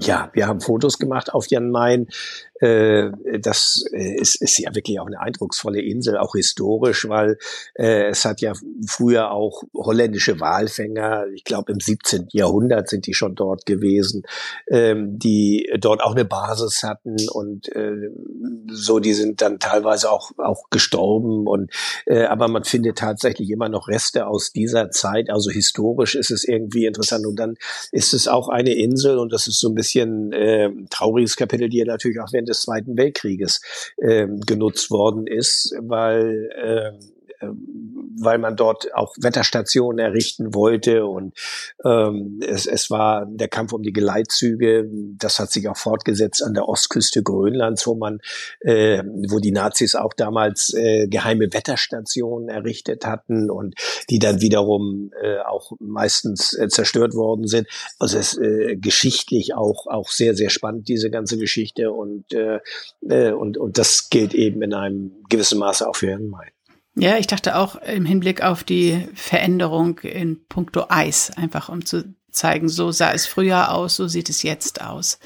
Ja, 0.00 0.30
wir 0.32 0.46
haben 0.46 0.60
Fotos 0.60 0.98
gemacht 0.98 1.32
auf 1.32 1.46
Jan 1.48 1.70
Mayen. 1.70 2.08
Äh, 2.60 3.10
das 3.40 3.84
äh, 3.92 4.16
ist, 4.16 4.40
ist 4.40 4.58
ja 4.58 4.74
wirklich 4.74 5.00
auch 5.00 5.06
eine 5.06 5.20
eindrucksvolle 5.20 5.80
Insel, 5.80 6.18
auch 6.18 6.34
historisch, 6.34 7.08
weil 7.08 7.38
äh, 7.74 8.08
es 8.08 8.24
hat 8.24 8.42
ja 8.42 8.52
früher 8.86 9.30
auch 9.30 9.62
holländische 9.74 10.40
Walfänger, 10.40 11.26
ich 11.34 11.44
glaube 11.44 11.72
im 11.72 11.80
17. 11.80 12.28
Jahrhundert 12.32 12.88
sind 12.88 13.06
die 13.06 13.14
schon 13.14 13.34
dort 13.34 13.64
gewesen, 13.64 14.24
ähm, 14.70 15.18
die 15.18 15.72
dort 15.80 16.02
auch 16.02 16.12
eine 16.12 16.26
Basis 16.26 16.82
hatten 16.82 17.16
und 17.30 17.74
äh, 17.74 18.10
so, 18.70 18.98
die 18.98 19.14
sind 19.14 19.40
dann 19.40 19.58
teilweise 19.58 20.10
auch, 20.10 20.32
auch 20.36 20.68
gestorben 20.68 21.46
und 21.46 21.72
äh, 22.06 22.24
aber 22.24 22.48
man 22.48 22.64
findet 22.64 22.98
tatsächlich 22.98 23.48
immer 23.50 23.70
noch 23.70 23.88
Reste 23.88 24.26
aus 24.26 24.52
dieser 24.52 24.90
Zeit, 24.90 25.30
also 25.30 25.50
historisch 25.50 26.14
ist 26.14 26.30
es 26.30 26.44
irgendwie 26.44 26.84
interessant 26.84 27.26
und 27.26 27.36
dann 27.36 27.54
ist 27.90 28.12
es 28.12 28.28
auch 28.28 28.48
eine 28.48 28.74
Insel 28.74 29.18
und 29.18 29.32
das 29.32 29.46
ist 29.46 29.60
so 29.60 29.68
ein 29.70 29.74
bisschen 29.74 30.32
äh, 30.32 30.70
trauriges 30.90 31.36
Kapitel, 31.36 31.70
die 31.70 31.78
ja 31.78 31.86
natürlich 31.86 32.20
auch 32.20 32.32
während 32.32 32.49
des 32.50 32.62
Zweiten 32.62 32.96
Weltkrieges 32.96 33.60
äh, 33.96 34.26
genutzt 34.46 34.90
worden 34.90 35.26
ist, 35.26 35.74
weil 35.80 36.50
äh, 36.56 37.19
weil 37.42 38.38
man 38.38 38.56
dort 38.56 38.94
auch 38.94 39.14
Wetterstationen 39.18 39.98
errichten 39.98 40.54
wollte 40.54 41.06
und 41.06 41.34
ähm, 41.84 42.40
es, 42.46 42.66
es 42.66 42.90
war 42.90 43.26
der 43.26 43.48
Kampf 43.48 43.72
um 43.72 43.82
die 43.82 43.92
Geleitzüge, 43.92 44.88
das 45.16 45.38
hat 45.38 45.50
sich 45.50 45.68
auch 45.68 45.76
fortgesetzt 45.76 46.42
an 46.44 46.54
der 46.54 46.68
Ostküste 46.68 47.22
Grönlands, 47.22 47.86
wo 47.86 47.94
man, 47.94 48.20
äh, 48.60 49.02
wo 49.28 49.38
die 49.38 49.52
Nazis 49.52 49.94
auch 49.94 50.12
damals 50.12 50.74
äh, 50.74 51.08
geheime 51.08 51.52
Wetterstationen 51.52 52.48
errichtet 52.48 53.06
hatten 53.06 53.50
und 53.50 53.74
die 54.10 54.18
dann 54.18 54.40
wiederum 54.40 55.10
äh, 55.22 55.38
auch 55.38 55.72
meistens 55.80 56.52
äh, 56.54 56.68
zerstört 56.68 57.14
worden 57.14 57.46
sind. 57.46 57.68
Also 57.98 58.18
es 58.18 58.36
äh, 58.36 58.76
geschichtlich 58.76 59.54
auch 59.54 59.86
auch 59.86 60.10
sehr 60.10 60.34
sehr 60.34 60.50
spannend 60.50 60.88
diese 60.88 61.10
ganze 61.10 61.38
Geschichte 61.38 61.92
und 61.92 62.32
äh, 62.32 62.60
äh 63.08 63.32
und 63.32 63.56
und 63.56 63.78
das 63.78 64.10
gilt 64.10 64.34
eben 64.34 64.62
in 64.62 64.74
einem 64.74 65.12
gewissen 65.28 65.58
Maße 65.58 65.88
auch 65.88 65.96
für 65.96 66.08
Herrn 66.08 66.28
May. 66.28 66.50
Ja, 66.96 67.18
ich 67.18 67.26
dachte 67.26 67.56
auch 67.56 67.76
im 67.76 68.04
Hinblick 68.04 68.42
auf 68.42 68.64
die 68.64 69.08
Veränderung 69.14 69.98
in 70.00 70.44
puncto 70.48 70.86
Eis, 70.88 71.30
einfach 71.36 71.68
um 71.68 71.84
zu 71.84 72.14
zeigen, 72.30 72.68
so 72.68 72.90
sah 72.90 73.12
es 73.12 73.26
früher 73.26 73.72
aus, 73.72 73.96
so 73.96 74.08
sieht 74.08 74.28
es 74.28 74.42
jetzt 74.42 74.80
aus. 74.80 75.18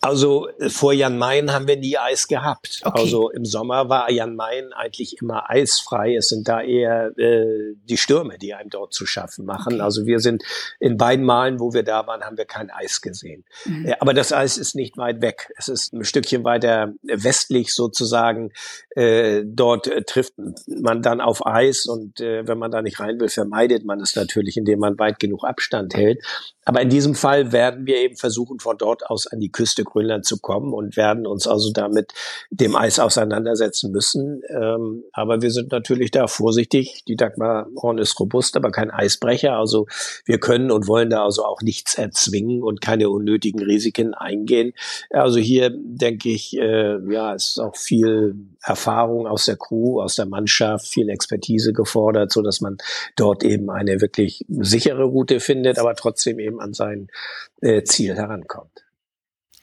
Also 0.00 0.48
äh, 0.58 0.68
vor 0.68 0.92
Jan 0.92 1.18
Mayen 1.18 1.52
haben 1.52 1.66
wir 1.66 1.76
nie 1.76 1.96
Eis 1.96 2.28
gehabt. 2.28 2.80
Okay. 2.84 3.00
Also 3.00 3.30
im 3.30 3.44
Sommer 3.44 3.88
war 3.88 4.10
Jan 4.10 4.36
Mayen 4.36 4.72
eigentlich 4.72 5.16
immer 5.20 5.48
eisfrei. 5.50 6.14
Es 6.14 6.28
sind 6.28 6.48
da 6.48 6.60
eher 6.60 7.16
äh, 7.18 7.74
die 7.84 7.96
Stürme, 7.96 8.38
die 8.38 8.54
einem 8.54 8.70
dort 8.70 8.92
zu 8.92 9.06
schaffen 9.06 9.44
machen. 9.44 9.74
Okay. 9.74 9.82
Also 9.82 10.06
wir 10.06 10.20
sind 10.20 10.42
in 10.80 10.96
beiden 10.96 11.24
Malen, 11.24 11.60
wo 11.60 11.72
wir 11.72 11.82
da 11.82 12.06
waren, 12.06 12.22
haben 12.22 12.36
wir 12.36 12.44
kein 12.44 12.70
Eis 12.70 13.00
gesehen. 13.00 13.44
Mhm. 13.64 13.86
Äh, 13.86 13.96
aber 13.98 14.14
das 14.14 14.32
Eis 14.32 14.58
ist 14.58 14.74
nicht 14.74 14.96
weit 14.96 15.22
weg. 15.22 15.50
Es 15.56 15.68
ist 15.68 15.92
ein 15.92 16.04
Stückchen 16.04 16.44
weiter 16.44 16.92
westlich 17.02 17.74
sozusagen. 17.74 18.52
Äh, 18.90 19.42
dort 19.44 19.86
äh, 19.86 20.02
trifft 20.02 20.34
man 20.66 21.02
dann 21.02 21.20
auf 21.20 21.46
Eis 21.46 21.86
und 21.86 22.20
äh, 22.20 22.46
wenn 22.46 22.58
man 22.58 22.70
da 22.70 22.82
nicht 22.82 23.00
rein 23.00 23.18
will, 23.18 23.28
vermeidet 23.28 23.84
man 23.84 24.00
es 24.00 24.14
natürlich, 24.14 24.56
indem 24.56 24.78
man 24.78 24.98
weit 24.98 25.18
genug 25.18 25.44
Abstand 25.44 25.94
hält. 25.94 26.22
Aber 26.66 26.82
in 26.82 26.90
diesem 26.90 27.14
Fall 27.14 27.52
werden 27.52 27.86
wir 27.86 27.98
eben 27.98 28.16
versuchen, 28.16 28.58
von 28.58 28.76
dort 28.76 29.06
aus 29.08 29.28
an 29.28 29.38
die 29.38 29.52
Küste 29.52 29.84
Grönland 29.84 30.26
zu 30.26 30.38
kommen 30.38 30.74
und 30.74 30.96
werden 30.96 31.24
uns 31.26 31.46
also 31.46 31.72
damit 31.72 32.12
dem 32.50 32.74
Eis 32.74 32.98
auseinandersetzen 32.98 33.92
müssen. 33.92 34.42
Ähm, 34.48 35.04
aber 35.12 35.40
wir 35.40 35.52
sind 35.52 35.70
natürlich 35.70 36.10
da 36.10 36.26
vorsichtig. 36.26 37.04
Die 37.06 37.14
Dagmar 37.14 37.68
Horn 37.80 37.98
ist 37.98 38.18
robust, 38.18 38.56
aber 38.56 38.72
kein 38.72 38.90
Eisbrecher. 38.90 39.56
Also 39.56 39.86
wir 40.24 40.40
können 40.40 40.72
und 40.72 40.88
wollen 40.88 41.08
da 41.08 41.24
also 41.24 41.44
auch 41.44 41.62
nichts 41.62 41.94
erzwingen 41.94 42.64
und 42.64 42.80
keine 42.80 43.10
unnötigen 43.10 43.62
Risiken 43.62 44.14
eingehen. 44.14 44.72
Also 45.10 45.38
hier 45.38 45.70
denke 45.72 46.30
ich, 46.30 46.58
äh, 46.58 46.98
ja, 47.08 47.32
ist 47.32 47.60
auch 47.60 47.76
viel 47.76 48.34
Erfahrung 48.66 49.28
aus 49.28 49.44
der 49.44 49.56
Crew, 49.56 50.00
aus 50.00 50.16
der 50.16 50.26
Mannschaft, 50.26 50.88
viel 50.88 51.08
Expertise 51.10 51.72
gefordert, 51.72 52.32
so 52.32 52.42
dass 52.42 52.60
man 52.60 52.78
dort 53.14 53.44
eben 53.44 53.70
eine 53.70 54.00
wirklich 54.00 54.44
sichere 54.48 55.04
Route 55.04 55.38
findet, 55.38 55.78
aber 55.78 55.94
trotzdem 55.94 56.40
eben 56.40 56.55
an 56.60 56.72
sein 56.72 57.08
äh, 57.60 57.82
Ziel 57.84 58.14
herankommt. 58.16 58.84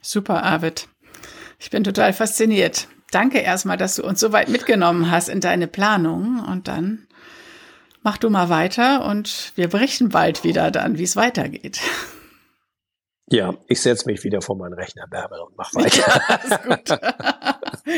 Super, 0.02 0.44
Arvid. 0.44 0.88
Ich 1.60 1.70
bin 1.70 1.84
total 1.84 2.14
fasziniert. 2.14 2.88
Danke 3.12 3.40
erstmal, 3.40 3.78
dass 3.78 3.96
du 3.96 4.04
uns 4.04 4.20
so 4.20 4.32
weit 4.32 4.50
mitgenommen 4.50 5.12
hast 5.12 5.30
in 5.30 5.40
deine 5.40 5.68
Planung 5.68 6.44
und 6.46 6.68
dann 6.68 7.08
mach 8.02 8.18
du 8.18 8.30
mal 8.30 8.50
weiter 8.50 9.06
und 9.06 9.54
wir 9.56 9.70
berichten 9.70 10.10
bald 10.10 10.44
wieder 10.44 10.72
dann, 10.72 10.98
wie 10.98 11.04
es 11.04 11.16
weitergeht. 11.16 11.80
Ja, 13.30 13.56
ich 13.68 13.82
setze 13.82 14.06
mich 14.06 14.24
wieder 14.24 14.42
vor 14.42 14.58
meinen 14.58 14.74
Rechner, 14.74 15.08
Bärbel, 15.08 15.40
und 15.40 15.56
mach 15.58 15.74
weiter. 15.74 16.22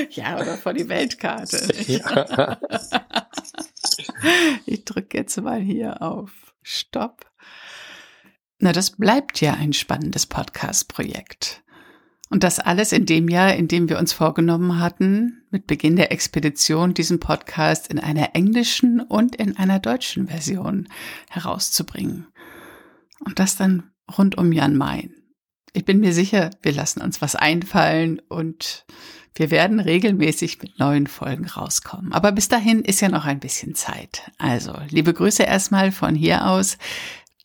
Ja, 0.09 0.35
ja, 0.35 0.35
oder 0.39 0.55
vor 0.57 0.73
die 0.73 0.87
Weltkarte. 0.89 1.67
Ja. 1.87 2.57
Ich 4.65 4.85
drücke 4.85 5.17
jetzt 5.17 5.39
mal 5.39 5.59
hier 5.59 6.01
auf 6.01 6.31
Stopp. 6.63 7.25
Na, 8.65 8.71
das 8.71 8.89
bleibt 8.89 9.41
ja 9.41 9.53
ein 9.53 9.73
spannendes 9.73 10.25
Podcast-Projekt. 10.25 11.61
Und 12.31 12.43
das 12.43 12.57
alles 12.57 12.93
in 12.93 13.05
dem 13.05 13.29
Jahr, 13.29 13.53
in 13.53 13.67
dem 13.67 13.89
wir 13.89 13.99
uns 13.99 14.11
vorgenommen 14.11 14.79
hatten, 14.79 15.43
mit 15.51 15.67
Beginn 15.67 15.97
der 15.97 16.11
Expedition 16.11 16.95
diesen 16.95 17.19
Podcast 17.19 17.89
in 17.89 17.99
einer 17.99 18.33
englischen 18.33 19.01
und 19.01 19.35
in 19.35 19.55
einer 19.55 19.77
deutschen 19.77 20.29
Version 20.29 20.87
herauszubringen. 21.29 22.25
Und 23.23 23.37
das 23.37 23.55
dann 23.55 23.91
rund 24.17 24.35
um 24.35 24.51
Jan 24.51 24.75
Mayen. 24.75 25.13
Ich 25.73 25.85
bin 25.85 25.99
mir 25.99 26.11
sicher, 26.11 26.49
wir 26.63 26.73
lassen 26.73 27.03
uns 27.03 27.21
was 27.21 27.35
einfallen 27.35 28.19
und 28.29 28.87
wir 29.35 29.51
werden 29.51 29.79
regelmäßig 29.79 30.59
mit 30.59 30.79
neuen 30.79 31.05
Folgen 31.05 31.45
rauskommen. 31.45 32.13
Aber 32.13 32.31
bis 32.31 32.47
dahin 32.47 32.81
ist 32.81 33.01
ja 33.01 33.09
noch 33.09 33.25
ein 33.25 33.41
bisschen 33.41 33.75
Zeit. 33.75 34.31
Also, 34.39 34.73
liebe 34.89 35.13
Grüße 35.13 35.43
erstmal 35.43 35.91
von 35.91 36.15
hier 36.15 36.47
aus. 36.47 36.79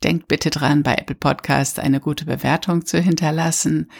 Denkt 0.02 0.28
bitte 0.28 0.50
dran, 0.50 0.82
bei 0.82 0.94
Apple 0.94 1.16
Podcast 1.16 1.78
eine 1.78 2.00
gute 2.00 2.24
Bewertung 2.24 2.86
zu 2.86 2.98
hinterlassen. 3.00 3.90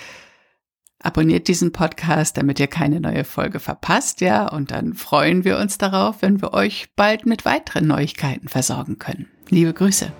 Abonniert 0.98 1.48
diesen 1.48 1.72
Podcast, 1.72 2.36
damit 2.36 2.60
ihr 2.60 2.68
keine 2.68 3.00
neue 3.00 3.24
Folge 3.24 3.60
verpasst, 3.60 4.20
ja, 4.20 4.48
und 4.48 4.70
dann 4.70 4.94
freuen 4.94 5.44
wir 5.44 5.58
uns 5.58 5.78
darauf, 5.78 6.22
wenn 6.22 6.40
wir 6.40 6.52
euch 6.52 6.88
bald 6.96 7.26
mit 7.26 7.44
weiteren 7.44 7.86
Neuigkeiten 7.86 8.48
versorgen 8.48 8.98
können. 8.98 9.28
Liebe 9.48 9.72
Grüße. 9.72 10.12